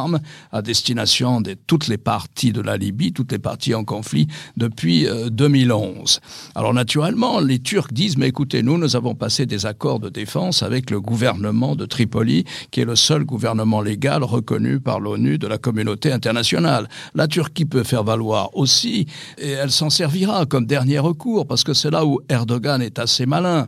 à 0.52 0.62
destination 0.62 1.42
de 1.42 1.56
toutes 1.68 1.88
les 1.88 1.98
parties 1.98 2.52
de 2.52 2.62
la 2.62 2.78
Libye, 2.78 3.14
toutes 3.14 3.32
les 3.32 3.40
parties 3.40 3.76
en 3.76 3.84
conflit 3.84 4.28
depuis 4.58 5.08
2011. 5.32 6.20
Euh, 6.22 6.60
Alors 6.60 6.74
naturellement, 6.74 7.40
les 7.40 7.60
Turcs 7.60 7.92
disent, 7.92 8.18
mais 8.18 8.28
écoutez, 8.30 8.64
nous, 8.64 8.78
nous 8.78 8.96
avons 8.96 9.16
passé 9.16 9.46
des 9.46 9.66
accords 9.66 10.00
de 10.00 10.10
défense 10.10 10.64
avec 10.64 10.90
le 10.90 11.02
gouvernement 11.02 11.76
de 11.76 11.86
Tripoli, 11.86 12.46
qui 12.72 12.82
est 12.82 12.86
le 12.86 12.96
seul 12.96 13.24
gouvernement 13.24 13.82
légal 13.82 14.24
reconnu 14.24 14.80
par 14.80 15.00
l'ONU 15.00 15.38
de 15.38 15.48
la 15.48 15.58
communauté 15.58 16.12
internationale. 16.12 16.88
La 17.16 17.28
Turquie 17.28 17.66
peut 17.66 17.84
faire 17.84 18.04
valoir 18.04 18.56
aussi, 18.56 19.08
et 19.38 19.50
elle 19.52 19.72
s'en 19.72 19.90
servira 19.90 20.46
comme 20.46 20.66
dernier 20.66 21.00
recours, 21.00 21.48
parce 21.48 21.64
que 21.64 21.74
c'est 21.74 21.92
là 21.92 22.06
où 22.06 22.20
Erdogan 22.30 22.82
est 22.82 23.00
assez 23.00 23.26
malin. 23.26 23.68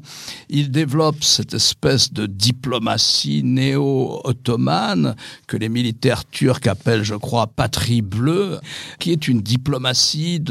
Il 0.49 0.71
développe 0.71 1.23
cette 1.23 1.53
espèce 1.53 2.11
de 2.13 2.25
diplomatie 2.25 3.43
néo-ottomane 3.43 5.15
que 5.47 5.57
les 5.57 5.69
militaires 5.69 6.12
turc 6.29 6.67
appelle, 6.67 7.03
je 7.03 7.15
crois, 7.15 7.47
patrie 7.47 8.01
bleue, 8.01 8.59
qui 8.99 9.11
est 9.11 9.27
une 9.27 9.41
diplomatie 9.41 10.41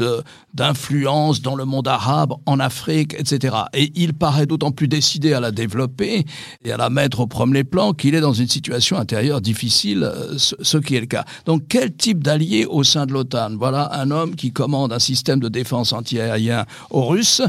d'influence 0.53 1.41
dans 1.41 1.55
le 1.55 1.65
monde 1.65 1.87
arabe, 1.87 2.33
en 2.45 2.59
Afrique, 2.59 3.15
etc. 3.17 3.55
Et 3.73 3.91
il 3.95 4.13
paraît 4.13 4.45
d'autant 4.45 4.71
plus 4.71 4.87
décidé 4.87 5.33
à 5.33 5.39
la 5.39 5.51
développer 5.51 6.25
et 6.63 6.71
à 6.71 6.77
la 6.77 6.89
mettre 6.89 7.21
au 7.21 7.27
premier 7.27 7.63
plan 7.63 7.93
qu'il 7.93 8.15
est 8.15 8.21
dans 8.21 8.33
une 8.33 8.47
situation 8.47 8.97
intérieure 8.97 9.41
difficile, 9.41 10.03
euh, 10.03 10.37
ce 10.37 10.77
qui 10.77 10.95
est 10.95 11.01
le 11.01 11.05
cas. 11.05 11.25
Donc 11.45 11.63
quel 11.69 11.93
type 11.93 12.23
d'allié 12.23 12.65
au 12.65 12.83
sein 12.83 13.05
de 13.05 13.13
l'OTAN? 13.13 13.55
Voilà 13.57 13.93
un 13.93 14.11
homme 14.11 14.35
qui 14.35 14.51
commande 14.51 14.93
un 14.93 14.99
système 14.99 15.39
de 15.39 15.49
défense 15.49 15.93
antiaérien 15.93 16.65
aux 16.89 17.05
Russes, 17.05 17.41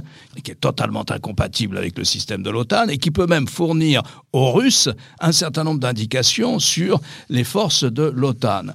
qui 0.43 0.51
est 0.51 0.61
totalement 0.61 1.05
incompatible 1.11 1.79
avec 1.79 1.99
le 1.99 2.05
système 2.05 2.43
de 2.43 2.51
l'OTAN 2.51 2.89
et 2.89 2.99
qui 2.99 3.11
peut 3.11 3.27
même 3.27 3.49
fournir 3.49 4.03
aux 4.33 4.53
Russes 4.53 4.89
un 5.21 5.33
certain 5.33 5.65
nombre 5.65 5.81
d'indications 5.81 6.59
sur 6.59 7.01
les 7.29 7.45
forces 7.45 7.85
de 7.85 8.04
l'OTAN. 8.15 8.73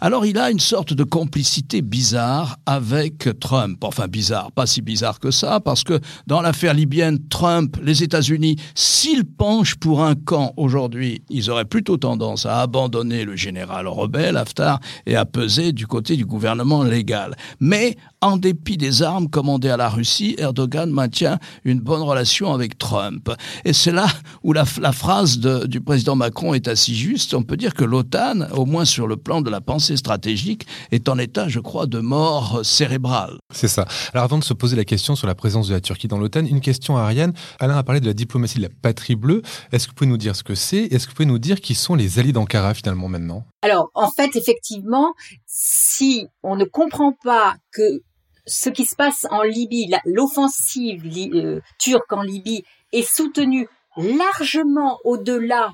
Alors 0.00 0.26
il 0.26 0.38
a 0.38 0.50
une 0.50 0.60
sorte 0.60 0.92
de 0.92 1.04
complicité 1.04 1.82
bizarre 1.82 2.58
avec 2.66 3.28
Trump. 3.40 3.82
Enfin 3.84 4.08
bizarre, 4.08 4.52
pas 4.52 4.66
si 4.66 4.82
bizarre 4.82 5.20
que 5.20 5.30
ça, 5.30 5.60
parce 5.60 5.84
que 5.84 6.00
dans 6.26 6.40
l'affaire 6.40 6.74
libyenne, 6.74 7.18
Trump, 7.28 7.76
les 7.82 8.02
États-Unis, 8.02 8.56
s'ils 8.74 9.24
penchent 9.24 9.76
pour 9.76 10.02
un 10.02 10.14
camp 10.14 10.52
aujourd'hui, 10.56 11.22
ils 11.28 11.50
auraient 11.50 11.64
plutôt 11.64 11.96
tendance 11.96 12.46
à 12.46 12.60
abandonner 12.60 13.24
le 13.24 13.36
général 13.36 13.86
rebelle 13.86 14.36
Haftar 14.36 14.80
et 15.06 15.16
à 15.16 15.24
peser 15.24 15.72
du 15.72 15.86
côté 15.86 16.16
du 16.16 16.24
gouvernement 16.24 16.82
légal. 16.82 17.36
Mais 17.60 17.96
en 18.20 18.36
dépit 18.36 18.76
des 18.76 19.02
armes 19.02 19.28
commandées 19.28 19.68
à 19.68 19.76
la 19.76 19.88
Russie, 19.88 20.36
Erdogan 20.38 20.90
maintient 20.90 21.38
une 21.64 21.80
bonne 21.80 22.02
relation 22.02 22.54
avec 22.54 22.78
Trump. 22.78 23.30
Et 23.64 23.72
c'est 23.72 23.92
là 23.92 24.06
où 24.42 24.52
la, 24.52 24.64
phrase 24.64 25.38
du 25.38 25.80
président 25.80 26.14
Macron 26.14 26.54
est 26.54 26.68
assez 26.68 26.94
juste. 26.94 27.34
On 27.34 27.42
peut 27.42 27.56
dire 27.56 27.74
que 27.74 27.84
l'OTAN, 27.84 28.46
au 28.52 28.64
moins 28.64 28.71
sur 28.84 29.06
le 29.06 29.16
plan 29.16 29.40
de 29.40 29.50
la 29.50 29.60
pensée 29.60 29.96
stratégique, 29.96 30.66
est 30.90 31.08
en 31.08 31.18
état, 31.18 31.48
je 31.48 31.60
crois, 31.60 31.86
de 31.86 32.00
mort 32.00 32.60
cérébrale. 32.64 33.38
C'est 33.52 33.68
ça. 33.68 33.86
Alors 34.12 34.24
avant 34.24 34.38
de 34.38 34.44
se 34.44 34.54
poser 34.54 34.76
la 34.76 34.84
question 34.84 35.14
sur 35.14 35.26
la 35.26 35.34
présence 35.34 35.68
de 35.68 35.74
la 35.74 35.80
Turquie 35.80 36.08
dans 36.08 36.18
l'OTAN, 36.18 36.44
une 36.46 36.60
question 36.60 36.96
à 36.96 37.02
Ariane. 37.02 37.32
Alain 37.60 37.76
a 37.76 37.82
parlé 37.82 38.00
de 38.00 38.06
la 38.06 38.14
diplomatie 38.14 38.58
de 38.58 38.62
la 38.62 38.68
patrie 38.82 39.16
bleue. 39.16 39.42
Est-ce 39.70 39.86
que 39.86 39.92
vous 39.92 39.94
pouvez 39.94 40.10
nous 40.10 40.16
dire 40.16 40.34
ce 40.34 40.42
que 40.42 40.54
c'est? 40.54 40.84
Est-ce 40.84 41.06
que 41.06 41.10
vous 41.12 41.16
pouvez 41.16 41.26
nous 41.26 41.38
dire 41.38 41.60
qui 41.60 41.74
sont 41.74 41.94
les 41.94 42.18
alliés 42.18 42.32
d'Ankara 42.32 42.74
finalement 42.74 43.08
maintenant? 43.08 43.44
Alors 43.62 43.90
en 43.94 44.10
fait, 44.10 44.34
effectivement, 44.36 45.14
si 45.46 46.26
on 46.42 46.56
ne 46.56 46.64
comprend 46.64 47.12
pas 47.24 47.56
que 47.72 48.02
ce 48.46 48.70
qui 48.70 48.86
se 48.86 48.96
passe 48.96 49.26
en 49.30 49.42
Libye, 49.42 49.94
l'offensive 50.04 51.04
euh, 51.34 51.60
turque 51.78 52.12
en 52.12 52.22
Libye 52.22 52.64
est 52.92 53.08
soutenue 53.08 53.68
largement 53.96 54.98
au-delà 55.04 55.72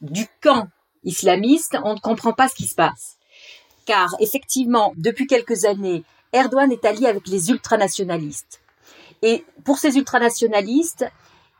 du 0.00 0.26
camp 0.42 0.68
islamiste, 1.06 1.78
on 1.84 1.94
ne 1.94 2.00
comprend 2.00 2.32
pas 2.32 2.48
ce 2.48 2.54
qui 2.54 2.66
se 2.66 2.74
passe. 2.74 3.16
Car 3.86 4.14
effectivement, 4.20 4.92
depuis 4.96 5.26
quelques 5.26 5.64
années, 5.64 6.04
Erdogan 6.32 6.70
est 6.70 6.84
allié 6.84 7.06
avec 7.06 7.26
les 7.28 7.50
ultranationalistes. 7.50 8.60
Et 9.22 9.44
pour 9.64 9.78
ces 9.78 9.96
ultranationalistes, 9.96 11.06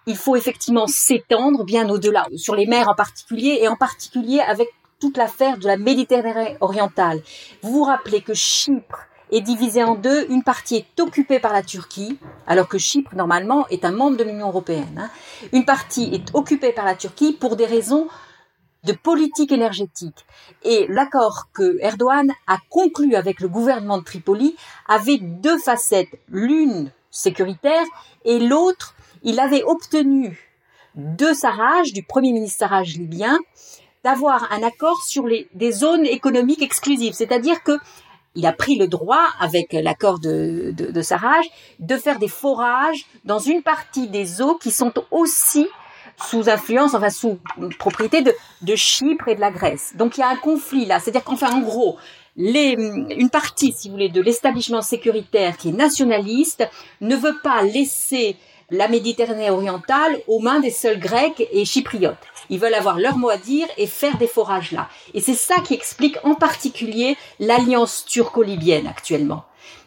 il 0.06 0.16
faut 0.16 0.37
effectivement 0.37 0.87
s'étendre 0.87 1.64
bien 1.64 1.88
au-delà, 1.88 2.26
sur 2.37 2.54
les 2.54 2.66
mers 2.66 2.88
en 2.88 2.94
particulier, 2.94 3.59
et 3.62 3.68
en 3.68 3.76
particulier 3.76 4.40
avec 4.40 4.68
toute 5.00 5.16
l'affaire 5.16 5.59
de 5.59 5.66
la 5.66 5.76
Méditerranée 5.76 6.56
orientale. 6.61 7.22
Vous 7.62 7.72
vous 7.72 7.85
rappelez 7.85 8.20
que 8.20 8.35
Chypre 8.35 9.06
est 9.32 9.40
divisée 9.40 9.82
en 9.82 9.94
deux. 9.94 10.26
Une 10.30 10.42
partie 10.42 10.76
est 10.76 11.00
occupée 11.00 11.40
par 11.40 11.52
la 11.52 11.62
Turquie, 11.62 12.18
alors 12.46 12.68
que 12.68 12.78
Chypre, 12.78 13.14
normalement, 13.14 13.66
est 13.68 13.85
un 13.85 13.90
membre 13.90 14.16
de 14.16 14.24
l'Union 14.24 14.48
européenne. 14.48 14.98
Hein. 14.98 15.11
Une 15.52 15.64
partie 15.64 16.14
est 16.14 16.35
occupée 16.35 16.72
par 16.72 16.85
la 16.85 16.94
Turquie 16.94 17.32
pour 17.32 17.56
des 17.56 17.66
raisons 17.66 18.09
de 18.87 18.92
politique 18.92 19.53
énergétique. 19.53 20.25
Et 20.62 20.87
l'accord 20.88 21.49
que 21.53 21.77
Erdogan 21.81 22.31
a 22.46 22.59
conclu 22.70 23.14
avec 23.16 23.40
le 23.40 23.49
gouvernement 23.49 23.99
de 23.99 24.05
Tripoli 24.05 24.57
avait 24.88 25.18
deux 25.18 25.59
facettes. 25.59 26.18
L'une 26.29 26.90
sécuritaire 27.11 27.85
et 28.25 28.38
l'autre, 28.38 28.94
il 29.22 29.40
avait 29.40 29.64
obtenu 29.64 30.38
de 30.94 31.33
Sarraj, 31.35 31.92
du 31.92 32.03
premier 32.05 32.33
ministre 32.33 32.61
Sarraj 32.61 32.96
libyen, 32.96 33.38
d'avoir 34.05 34.51
un 34.53 34.62
accord 34.62 34.99
sur 35.03 35.27
les, 35.27 35.49
des 35.53 35.72
zones 35.72 36.07
économiques 36.07 36.62
exclusives. 36.62 37.12
C'est-à-dire 37.12 37.62
que 37.62 37.79
il 38.38 38.46
a 38.46 38.53
pris 38.53 38.77
le 38.77 38.87
droit, 38.87 39.27
avec 39.40 39.72
l'accord 39.72 40.18
de, 40.20 40.72
de, 40.77 40.90
de 40.90 41.03
Sarraj, 41.03 41.46
de 41.81 41.96
faire 41.96 42.18
des 42.18 42.29
forages 42.29 43.07
dans 43.25 43.38
une 43.38 43.62
partie 43.62 44.09
des 44.09 44.42
eaux 44.42 44.57
qui 44.57 44.70
sont 44.70 44.92
aussi 45.11 45.66
sous 46.16 46.48
influence, 46.48 46.94
enfin 46.94 47.11
sous 47.11 47.38
propriété 47.79 48.22
de, 48.22 48.35
de 48.62 48.76
Chypre 48.76 49.29
et 49.29 49.35
de 49.35 49.40
la 49.40 49.50
Grèce. 49.50 49.92
Donc 49.96 50.16
il 50.16 50.20
y 50.20 50.24
a 50.24 50.29
un 50.29 50.37
conflit 50.37 50.87
là, 50.87 51.00
c'est-à-dire 51.00 51.24
qu'enfin 51.24 51.52
en 51.52 51.61
gros, 51.61 51.96
les, 52.37 52.72
une 52.72 53.31
partie, 53.31 53.72
si 53.72 53.88
vous 53.88 53.94
voulez, 53.94 54.09
de 54.09 54.20
l'établissement 54.20 54.83
sécuritaire 54.83 55.57
qui 55.57 55.70
est 55.70 55.72
nationaliste 55.72 56.68
ne 57.00 57.16
veut 57.16 57.37
pas 57.42 57.62
laisser 57.62 58.37
la 58.70 58.88
Méditerranée 58.88 59.50
orientale 59.50 60.20
aux 60.26 60.40
mains 60.40 60.61
des 60.61 60.70
seuls 60.70 60.98
Grecs 60.98 61.46
et 61.52 61.64
Chypriotes. 61.64 62.16
Ils 62.50 62.59
veulent 62.59 62.74
avoir 62.74 62.98
leur 62.98 63.16
mot 63.16 63.31
à 63.31 63.37
dire 63.37 63.66
et 63.76 63.87
faire 63.87 64.18
des 64.18 64.26
forages 64.26 64.72
là. 64.72 64.88
Et 65.14 65.20
c'est 65.20 65.35
ça 65.35 65.61
qui 65.61 65.74
explique 65.74 66.18
en 66.24 66.35
particulier 66.35 67.16
l'alliance 67.38 68.05
turco-libyenne 68.07 68.87
actuellement. 68.87 69.44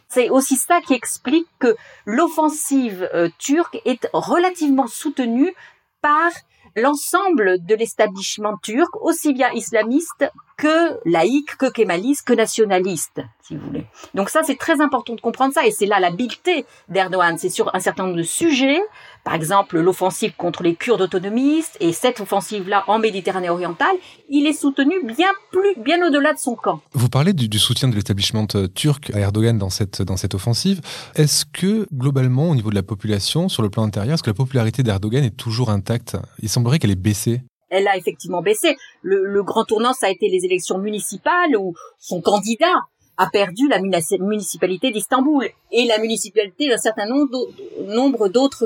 C'est 0.07 0.29
aussi 0.29 0.55
ça 0.55 0.81
qui 0.81 0.93
explique 0.93 1.47
que 1.59 1.75
l'offensive 2.05 3.07
euh, 3.13 3.29
turque 3.37 3.79
est 3.85 4.09
relativement 4.11 4.87
soutenue 4.87 5.53
par 6.01 6.31
l'ensemble 6.75 7.65
de 7.65 7.75
l'établissement 7.75 8.57
turc, 8.57 8.95
aussi 9.01 9.33
bien 9.33 9.51
islamiste 9.51 10.31
que 10.59 10.99
laïque, 11.09 11.55
que 11.57 11.71
kémaliste, 11.71 12.27
que 12.27 12.33
nationaliste, 12.33 13.21
si 13.41 13.55
vous 13.55 13.65
voulez. 13.65 13.85
Donc 14.13 14.29
ça, 14.29 14.41
c'est 14.43 14.57
très 14.57 14.81
important 14.81 15.15
de 15.15 15.21
comprendre 15.21 15.53
ça, 15.53 15.65
et 15.65 15.71
c'est 15.71 15.85
là 15.85 16.01
l'habileté 16.01 16.65
d'Erdogan. 16.89 17.37
C'est 17.37 17.49
sur 17.49 17.73
un 17.73 17.79
certain 17.79 18.03
nombre 18.03 18.17
de 18.17 18.23
sujets, 18.23 18.81
par 19.23 19.35
exemple 19.35 19.79
l'offensive 19.79 20.33
contre 20.37 20.61
les 20.63 20.75
Kurdes 20.75 21.01
autonomistes, 21.01 21.77
et 21.79 21.93
cette 21.93 22.19
offensive-là 22.19 22.83
en 22.87 22.99
Méditerranée 22.99 23.49
orientale, 23.49 23.95
il 24.27 24.45
est 24.47 24.53
soutenu 24.53 24.95
bien 25.05 25.29
plus, 25.51 25.81
bien 25.81 26.05
au-delà 26.05 26.33
de 26.33 26.39
son 26.39 26.55
camp. 26.55 26.81
Vous 26.91 27.07
parlez 27.07 27.31
du, 27.31 27.57
soutien 27.57 27.87
de 27.87 27.95
l'établissement 27.95 28.45
turc 28.75 29.11
à 29.13 29.19
Erdogan 29.19 29.57
dans 29.57 29.69
cette, 29.69 30.01
dans 30.01 30.17
cette 30.17 30.35
offensive. 30.35 30.81
Est-ce 31.15 31.45
que, 31.45 31.87
globalement, 31.93 32.49
au 32.49 32.55
niveau 32.55 32.69
de 32.69 32.75
la 32.75 32.83
population, 32.83 33.47
sur 33.47 33.63
le 33.63 33.69
plan 33.69 33.83
intérieur, 33.83 34.15
est-ce 34.15 34.23
que 34.23 34.29
la 34.29 34.33
popularité 34.33 34.83
d'Erdogan 34.83 35.23
est 35.23 35.37
toujours 35.37 35.69
intacte? 35.69 36.17
Il 36.39 36.49
semblerait 36.49 36.79
qu'elle 36.79 36.91
ait 36.91 36.95
baissé 36.95 37.43
elle 37.69 37.87
a 37.87 37.97
effectivement 37.97 38.41
baissé. 38.41 38.75
Le, 39.01 39.43
grand 39.43 39.65
tournant, 39.65 39.93
ça 39.93 40.07
a 40.07 40.09
été 40.09 40.27
les 40.27 40.45
élections 40.45 40.77
municipales 40.77 41.55
où 41.57 41.73
son 41.99 42.21
candidat 42.21 42.73
a 43.17 43.29
perdu 43.29 43.67
la 43.67 43.79
municipalité 43.81 44.91
d'Istanbul 44.91 45.49
et 45.71 45.85
la 45.85 45.97
municipalité 45.97 46.69
d'un 46.69 46.77
certain 46.77 47.05
nombre 47.05 48.29
d'autres 48.29 48.65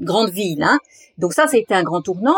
grandes 0.00 0.30
villes. 0.30 0.62
Hein. 0.62 0.78
Donc 1.18 1.32
ça, 1.32 1.46
ça 1.46 1.56
a 1.56 1.60
été 1.60 1.74
un 1.74 1.82
grand 1.82 2.02
tournant. 2.02 2.36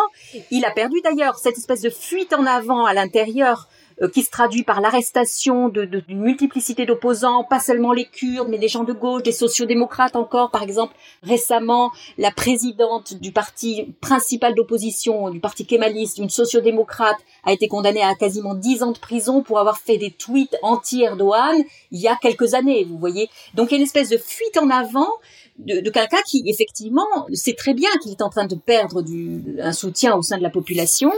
Il 0.53 0.65
a 0.65 0.71
perdu 0.71 1.01
d'ailleurs 1.03 1.37
cette 1.39 1.59
espèce 1.59 1.83
de 1.83 1.91
fuite 1.91 2.33
en 2.33 2.47
avant 2.47 2.85
à 2.85 2.95
l'intérieur 2.95 3.69
qui 4.13 4.23
se 4.23 4.31
traduit 4.31 4.63
par 4.63 4.81
l'arrestation 4.81 5.69
d'une 5.69 6.21
multiplicité 6.21 6.87
d'opposants, 6.87 7.45
pas 7.45 7.61
seulement 7.61 7.93
les 7.93 8.05
Kurdes, 8.05 8.49
mais 8.49 8.59
des 8.59 8.69
gens 8.69 8.85
de 8.85 8.93
gauche, 8.93 9.23
des 9.23 9.33
sociodémocrates 9.33 10.17
encore. 10.17 10.51
Par 10.51 10.63
exemple, 10.63 10.95
récemment, 11.23 11.91
la 12.17 12.31
présidente 12.31 13.15
du 13.15 13.33
parti 13.33 13.95
principal 14.01 14.55
d'opposition, 14.55 15.31
du 15.31 15.41
parti 15.41 15.67
kémaliste, 15.67 16.19
une 16.19 16.31
sociodémocrate, 16.31 17.19
a 17.45 17.53
été 17.53 17.69
condamnée 17.69 18.03
à 18.03 18.15
quasiment 18.15 18.55
dix 18.55 18.83
ans 18.83 18.93
de 18.93 18.99
prison 18.99 19.43
pour 19.43 19.59
avoir 19.59 19.79
fait 19.79 19.99
des 19.99 20.11
tweets 20.11 20.57
anti-Erdogan 20.63 21.57
il 21.91 22.01
y 22.01 22.09
a 22.09 22.17
quelques 22.17 22.55
années, 22.55 22.85
vous 22.85 22.99
voyez. 22.99 23.29
Donc 23.55 23.71
il 23.71 23.73
y 23.73 23.75
a 23.75 23.79
une 23.79 23.85
espèce 23.85 24.11
de 24.11 24.19
fuite 24.19 24.59
en 24.59 24.71
avant 24.71 25.09
de, 25.59 25.81
de 25.81 25.91
quelqu'un 25.91 26.23
qui 26.27 26.43
effectivement 26.47 27.07
sait 27.33 27.55
très 27.55 27.75
bien 27.75 27.91
qu'il 28.01 28.13
est 28.13 28.23
en 28.23 28.31
train 28.31 28.47
de 28.47 28.55
perdre 28.55 29.03
du, 29.03 29.57
un 29.61 29.73
soutien 29.73 30.15
au 30.15 30.23
sein 30.23 30.39
de 30.39 30.43
la 30.43 30.51
population. 30.51 31.13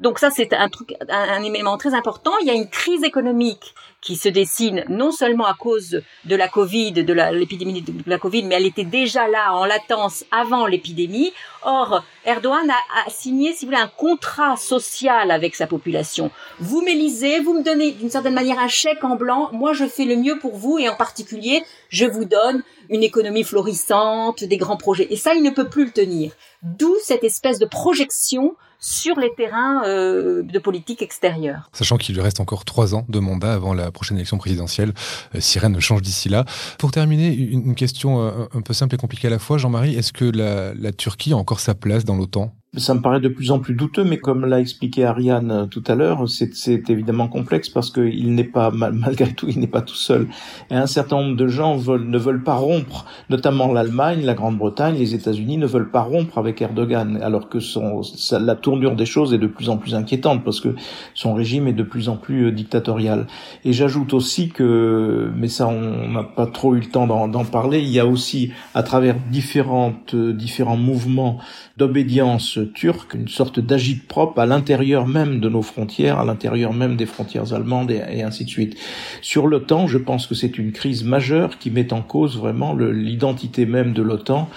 Donc 0.00 0.18
ça 0.18 0.30
c'est 0.30 0.52
un 0.52 0.68
truc, 0.68 0.94
un, 1.08 1.42
élément 1.42 1.76
très 1.76 1.94
important. 1.94 2.32
Il 2.42 2.46
y 2.46 2.50
a 2.50 2.54
une 2.54 2.68
crise 2.68 3.02
économique 3.02 3.74
qui 4.00 4.16
se 4.16 4.28
dessine 4.28 4.84
non 4.88 5.12
seulement 5.12 5.46
à 5.46 5.54
cause 5.54 6.02
de 6.24 6.36
la 6.36 6.48
Covid, 6.48 6.92
de 6.92 7.12
l'épidémie 7.32 7.82
de 7.82 7.92
la 8.06 8.18
Covid, 8.18 8.44
mais 8.44 8.54
elle 8.54 8.66
était 8.66 8.84
déjà 8.84 9.28
là 9.28 9.54
en 9.54 9.64
latence 9.64 10.24
avant 10.30 10.66
l'épidémie. 10.66 11.32
Or, 11.62 12.02
Erdogan 12.24 12.70
a, 12.70 13.10
signé, 13.10 13.52
si 13.52 13.64
vous 13.64 13.72
voulez, 13.72 13.82
un 13.82 13.88
contrat 13.88 14.56
social 14.56 15.30
avec 15.30 15.54
sa 15.54 15.66
population. 15.66 16.30
Vous 16.58 16.80
m'élisez, 16.80 17.40
vous 17.40 17.52
me 17.52 17.62
donnez 17.62 17.92
d'une 17.92 18.10
certaine 18.10 18.34
manière 18.34 18.58
un 18.58 18.68
chèque 18.68 19.04
en 19.04 19.16
blanc. 19.16 19.50
Moi, 19.52 19.74
je 19.74 19.86
fais 19.86 20.04
le 20.04 20.16
mieux 20.16 20.38
pour 20.38 20.56
vous 20.56 20.78
et 20.78 20.88
en 20.88 20.96
particulier, 20.96 21.62
je 21.90 22.06
vous 22.06 22.24
donne 22.24 22.62
une 22.88 23.02
économie 23.02 23.44
florissante, 23.44 24.44
des 24.44 24.56
grands 24.56 24.78
projets. 24.78 25.08
Et 25.10 25.16
ça, 25.16 25.34
il 25.34 25.42
ne 25.42 25.50
peut 25.50 25.68
plus 25.68 25.84
le 25.84 25.92
tenir. 25.92 26.32
D'où 26.62 26.94
cette 27.02 27.24
espèce 27.24 27.58
de 27.58 27.66
projection 27.66 28.56
sur 28.80 29.18
les 29.18 29.32
terrains 29.34 29.84
euh, 29.84 30.42
de 30.42 30.58
politique 30.58 31.02
extérieure. 31.02 31.70
Sachant 31.72 31.98
qu'il 31.98 32.14
lui 32.14 32.22
reste 32.22 32.40
encore 32.40 32.64
trois 32.64 32.94
ans 32.94 33.04
de 33.08 33.18
mandat 33.18 33.52
avant 33.52 33.74
la 33.74 33.90
prochaine 33.90 34.16
élection 34.16 34.38
présidentielle, 34.38 34.92
euh, 35.34 35.40
si 35.40 35.58
rien 35.58 35.68
ne 35.68 35.80
change 35.80 36.02
d'ici 36.02 36.28
là. 36.28 36.44
Pour 36.78 36.90
terminer, 36.90 37.32
une 37.32 37.74
question 37.74 38.22
euh, 38.22 38.46
un 38.54 38.62
peu 38.62 38.72
simple 38.72 38.94
et 38.94 38.98
compliquée 38.98 39.28
à 39.28 39.30
la 39.30 39.38
fois, 39.38 39.58
Jean-Marie, 39.58 39.94
est-ce 39.94 40.12
que 40.12 40.24
la, 40.24 40.74
la 40.74 40.92
Turquie 40.92 41.32
a 41.32 41.36
encore 41.36 41.60
sa 41.60 41.74
place 41.74 42.04
dans 42.04 42.16
l'OTAN? 42.16 42.54
Ça 42.76 42.94
me 42.94 43.00
paraît 43.00 43.18
de 43.18 43.28
plus 43.28 43.50
en 43.50 43.58
plus 43.58 43.74
douteux, 43.74 44.04
mais 44.04 44.18
comme 44.18 44.46
l'a 44.46 44.60
expliqué 44.60 45.04
Ariane 45.04 45.50
euh, 45.50 45.66
tout 45.66 45.82
à 45.88 45.96
l'heure, 45.96 46.28
c'est 46.28 46.88
évidemment 46.88 47.26
complexe 47.26 47.68
parce 47.68 47.90
qu'il 47.90 48.32
n'est 48.36 48.44
pas, 48.44 48.70
malgré 48.92 49.32
tout, 49.32 49.48
il 49.48 49.58
n'est 49.58 49.66
pas 49.66 49.82
tout 49.82 49.96
seul. 49.96 50.28
Et 50.70 50.76
un 50.76 50.86
certain 50.86 51.16
nombre 51.16 51.36
de 51.36 51.48
gens 51.48 51.76
veulent, 51.76 52.08
ne 52.08 52.18
veulent 52.18 52.44
pas 52.44 52.54
rompre, 52.54 53.06
notamment 53.28 53.72
l'Allemagne, 53.72 54.22
la 54.22 54.34
Grande-Bretagne, 54.34 54.96
les 54.96 55.16
États-Unis 55.16 55.56
ne 55.56 55.66
veulent 55.66 55.90
pas 55.90 56.02
rompre 56.02 56.38
avec 56.38 56.62
Erdogan, 56.62 57.18
alors 57.22 57.48
que 57.48 57.58
son, 57.58 58.02
la 58.30 58.54
tournure 58.54 58.94
des 58.94 59.06
choses 59.06 59.34
est 59.34 59.38
de 59.38 59.48
plus 59.48 59.68
en 59.68 59.76
plus 59.76 59.96
inquiétante 59.96 60.44
parce 60.44 60.60
que 60.60 60.76
son 61.14 61.34
régime 61.34 61.66
est 61.66 61.72
de 61.72 61.82
plus 61.82 62.08
en 62.08 62.16
plus 62.16 62.46
euh, 62.46 62.52
dictatorial. 62.52 63.26
Et 63.64 63.72
j'ajoute 63.72 64.14
aussi 64.14 64.50
que, 64.50 65.32
mais 65.34 65.48
ça 65.48 65.66
on 65.66 66.08
n'a 66.08 66.22
pas 66.22 66.46
trop 66.46 66.76
eu 66.76 66.80
le 66.80 66.86
temps 66.86 67.08
d'en 67.08 67.44
parler, 67.44 67.80
il 67.80 67.88
y 67.88 67.98
a 67.98 68.06
aussi 68.06 68.52
à 68.74 68.84
travers 68.84 69.16
différentes, 69.32 70.14
euh, 70.14 70.32
différents 70.32 70.76
mouvements 70.76 71.38
d'obédience 71.76 72.59
turque, 72.64 73.14
une 73.14 73.28
sorte 73.28 73.60
d'agite-propre 73.60 74.38
à 74.38 74.46
l'intérieur 74.46 75.06
même 75.06 75.40
de 75.40 75.48
nos 75.48 75.62
frontières, 75.62 76.18
à 76.18 76.24
l'intérieur 76.24 76.72
même 76.72 76.96
des 76.96 77.06
frontières 77.06 77.52
allemandes 77.52 77.90
et, 77.90 78.22
ainsi 78.22 78.44
de 78.44 78.50
suite. 78.50 78.76
Sur 79.22 79.46
l'OTAN, 79.46 79.86
je 79.86 79.98
pense 79.98 80.26
que 80.26 80.34
c'est 80.34 80.58
une 80.58 80.72
crise 80.72 81.04
majeure 81.04 81.58
qui 81.58 81.70
met 81.70 81.92
en 81.92 82.02
cause 82.02 82.36
vraiment 82.36 82.74
l'identité 82.74 83.66
même 83.66 83.92
de 83.92 84.02
l'OTAN 84.02 84.48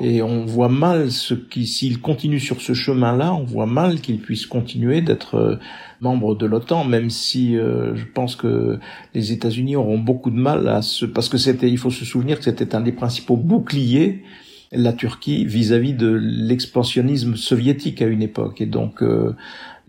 et 0.00 0.22
on 0.22 0.46
voit 0.46 0.70
mal 0.70 1.10
ce 1.10 1.34
qui, 1.34 1.66
s'il 1.66 2.00
continue 2.00 2.40
sur 2.40 2.62
ce 2.62 2.72
chemin-là, 2.72 3.34
on 3.34 3.44
voit 3.44 3.66
mal 3.66 4.00
qu'il 4.00 4.18
puisse 4.18 4.46
continuer 4.46 5.02
d'être 5.02 5.34
euh, 5.34 5.56
membre 6.00 6.34
de 6.34 6.46
l'OTAN, 6.46 6.84
même 6.84 7.10
si 7.10 7.56
euh, 7.58 7.94
je 7.94 8.06
pense 8.06 8.34
que 8.34 8.78
les 9.14 9.32
États-Unis 9.32 9.76
auront 9.76 9.98
beaucoup 9.98 10.30
de 10.30 10.38
mal 10.38 10.68
à 10.68 10.80
se, 10.80 11.04
parce 11.04 11.28
que 11.28 11.36
c'était, 11.36 11.68
il 11.68 11.76
faut 11.76 11.90
se 11.90 12.06
souvenir 12.06 12.38
que 12.38 12.44
c'était 12.44 12.74
un 12.74 12.80
des 12.80 12.92
principaux 12.92 13.36
boucliers 13.36 14.24
la 14.72 14.92
Turquie 14.92 15.44
vis-à-vis 15.44 15.94
de 15.94 16.08
l'expansionnisme 16.08 17.36
soviétique 17.36 18.02
à 18.02 18.06
une 18.06 18.22
époque. 18.22 18.60
Et 18.60 18.66
donc, 18.66 19.02
euh, 19.02 19.34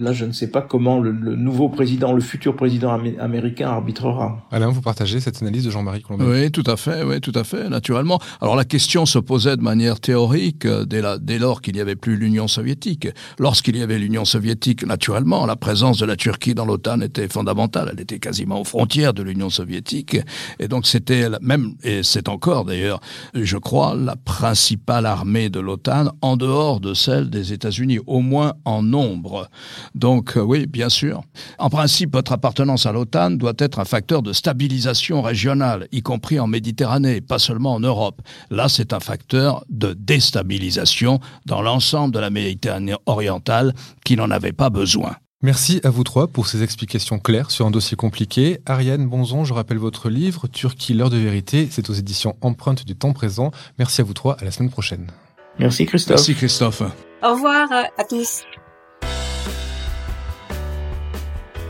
Là, 0.01 0.13
je 0.13 0.25
ne 0.25 0.31
sais 0.31 0.47
pas 0.47 0.63
comment 0.63 0.99
le, 0.99 1.11
nouveau 1.11 1.69
président, 1.69 2.11
le 2.11 2.21
futur 2.21 2.55
président 2.55 2.99
américain 3.19 3.69
arbitrera. 3.69 4.47
Alain, 4.49 4.69
vous 4.69 4.81
partagez 4.81 5.19
cette 5.19 5.39
analyse 5.43 5.63
de 5.63 5.69
Jean-Marie 5.69 6.01
Colombet? 6.01 6.25
Oui, 6.25 6.51
tout 6.51 6.63
à 6.65 6.75
fait, 6.75 7.03
oui, 7.03 7.21
tout 7.21 7.31
à 7.35 7.43
fait, 7.43 7.69
naturellement. 7.69 8.19
Alors 8.41 8.55
la 8.55 8.65
question 8.65 9.05
se 9.05 9.19
posait 9.19 9.57
de 9.57 9.61
manière 9.61 9.99
théorique 9.99 10.65
euh, 10.65 10.85
dès, 10.85 11.03
dès 11.19 11.37
lors 11.37 11.61
qu'il 11.61 11.75
n'y 11.75 11.81
avait 11.81 11.95
plus 11.95 12.15
l'Union 12.15 12.47
soviétique. 12.47 13.09
Lorsqu'il 13.37 13.77
y 13.77 13.83
avait 13.83 13.99
l'Union 13.99 14.25
soviétique, 14.25 14.83
naturellement, 14.87 15.45
la 15.45 15.55
présence 15.55 15.99
de 15.99 16.07
la 16.07 16.15
Turquie 16.15 16.55
dans 16.55 16.65
l'OTAN 16.65 17.01
était 17.01 17.27
fondamentale. 17.27 17.91
Elle 17.93 18.01
était 18.01 18.17
quasiment 18.17 18.59
aux 18.59 18.65
frontières 18.65 19.13
de 19.13 19.21
l'Union 19.21 19.51
soviétique. 19.51 20.17
Et 20.57 20.67
donc 20.67 20.87
c'était 20.87 21.27
même, 21.41 21.75
et 21.83 22.01
c'est 22.01 22.27
encore 22.27 22.65
d'ailleurs, 22.65 23.01
je 23.35 23.57
crois, 23.57 23.95
la 23.95 24.15
principale 24.15 25.05
armée 25.05 25.51
de 25.51 25.59
l'OTAN 25.59 26.05
en 26.23 26.37
dehors 26.37 26.79
de 26.79 26.95
celle 26.95 27.29
des 27.29 27.53
États-Unis, 27.53 27.99
au 28.07 28.21
moins 28.21 28.53
en 28.65 28.81
nombre. 28.81 29.47
Donc 29.95 30.37
euh, 30.37 30.41
oui, 30.41 30.65
bien 30.67 30.89
sûr. 30.89 31.21
En 31.57 31.69
principe, 31.69 32.13
votre 32.13 32.31
appartenance 32.31 32.85
à 32.85 32.91
l'OTAN 32.91 33.31
doit 33.31 33.53
être 33.57 33.79
un 33.79 33.85
facteur 33.85 34.21
de 34.21 34.33
stabilisation 34.33 35.21
régionale, 35.21 35.87
y 35.91 36.01
compris 36.01 36.39
en 36.39 36.47
Méditerranée, 36.47 37.21
pas 37.21 37.39
seulement 37.39 37.73
en 37.73 37.79
Europe. 37.79 38.21
Là, 38.49 38.69
c'est 38.69 38.93
un 38.93 38.99
facteur 38.99 39.63
de 39.69 39.93
déstabilisation 39.93 41.19
dans 41.45 41.61
l'ensemble 41.61 42.13
de 42.13 42.19
la 42.19 42.29
Méditerranée 42.29 42.95
orientale 43.05 43.73
qui 44.05 44.15
n'en 44.15 44.31
avait 44.31 44.53
pas 44.53 44.69
besoin. 44.69 45.15
Merci 45.43 45.81
à 45.83 45.89
vous 45.89 46.03
trois 46.03 46.27
pour 46.27 46.47
ces 46.47 46.61
explications 46.61 47.17
claires 47.17 47.49
sur 47.49 47.65
un 47.65 47.71
dossier 47.71 47.97
compliqué. 47.97 48.59
Ariane 48.67 49.07
Bonzon, 49.07 49.43
je 49.43 49.53
rappelle 49.53 49.79
votre 49.79 50.09
livre 50.09 50.47
Turquie, 50.47 50.93
l'heure 50.93 51.09
de 51.09 51.17
vérité. 51.17 51.67
C'est 51.71 51.89
aux 51.89 51.93
éditions 51.93 52.35
Empreinte 52.41 52.85
du 52.85 52.95
temps 52.95 53.13
présent. 53.13 53.49
Merci 53.79 54.01
à 54.01 54.03
vous 54.03 54.13
trois. 54.13 54.37
À 54.39 54.45
la 54.45 54.51
semaine 54.51 54.69
prochaine. 54.69 55.07
Merci 55.57 55.87
Christophe. 55.87 56.17
Merci 56.17 56.35
Christophe. 56.35 56.83
Au 57.23 57.33
revoir 57.33 57.67
à 57.71 58.03
tous. 58.03 58.43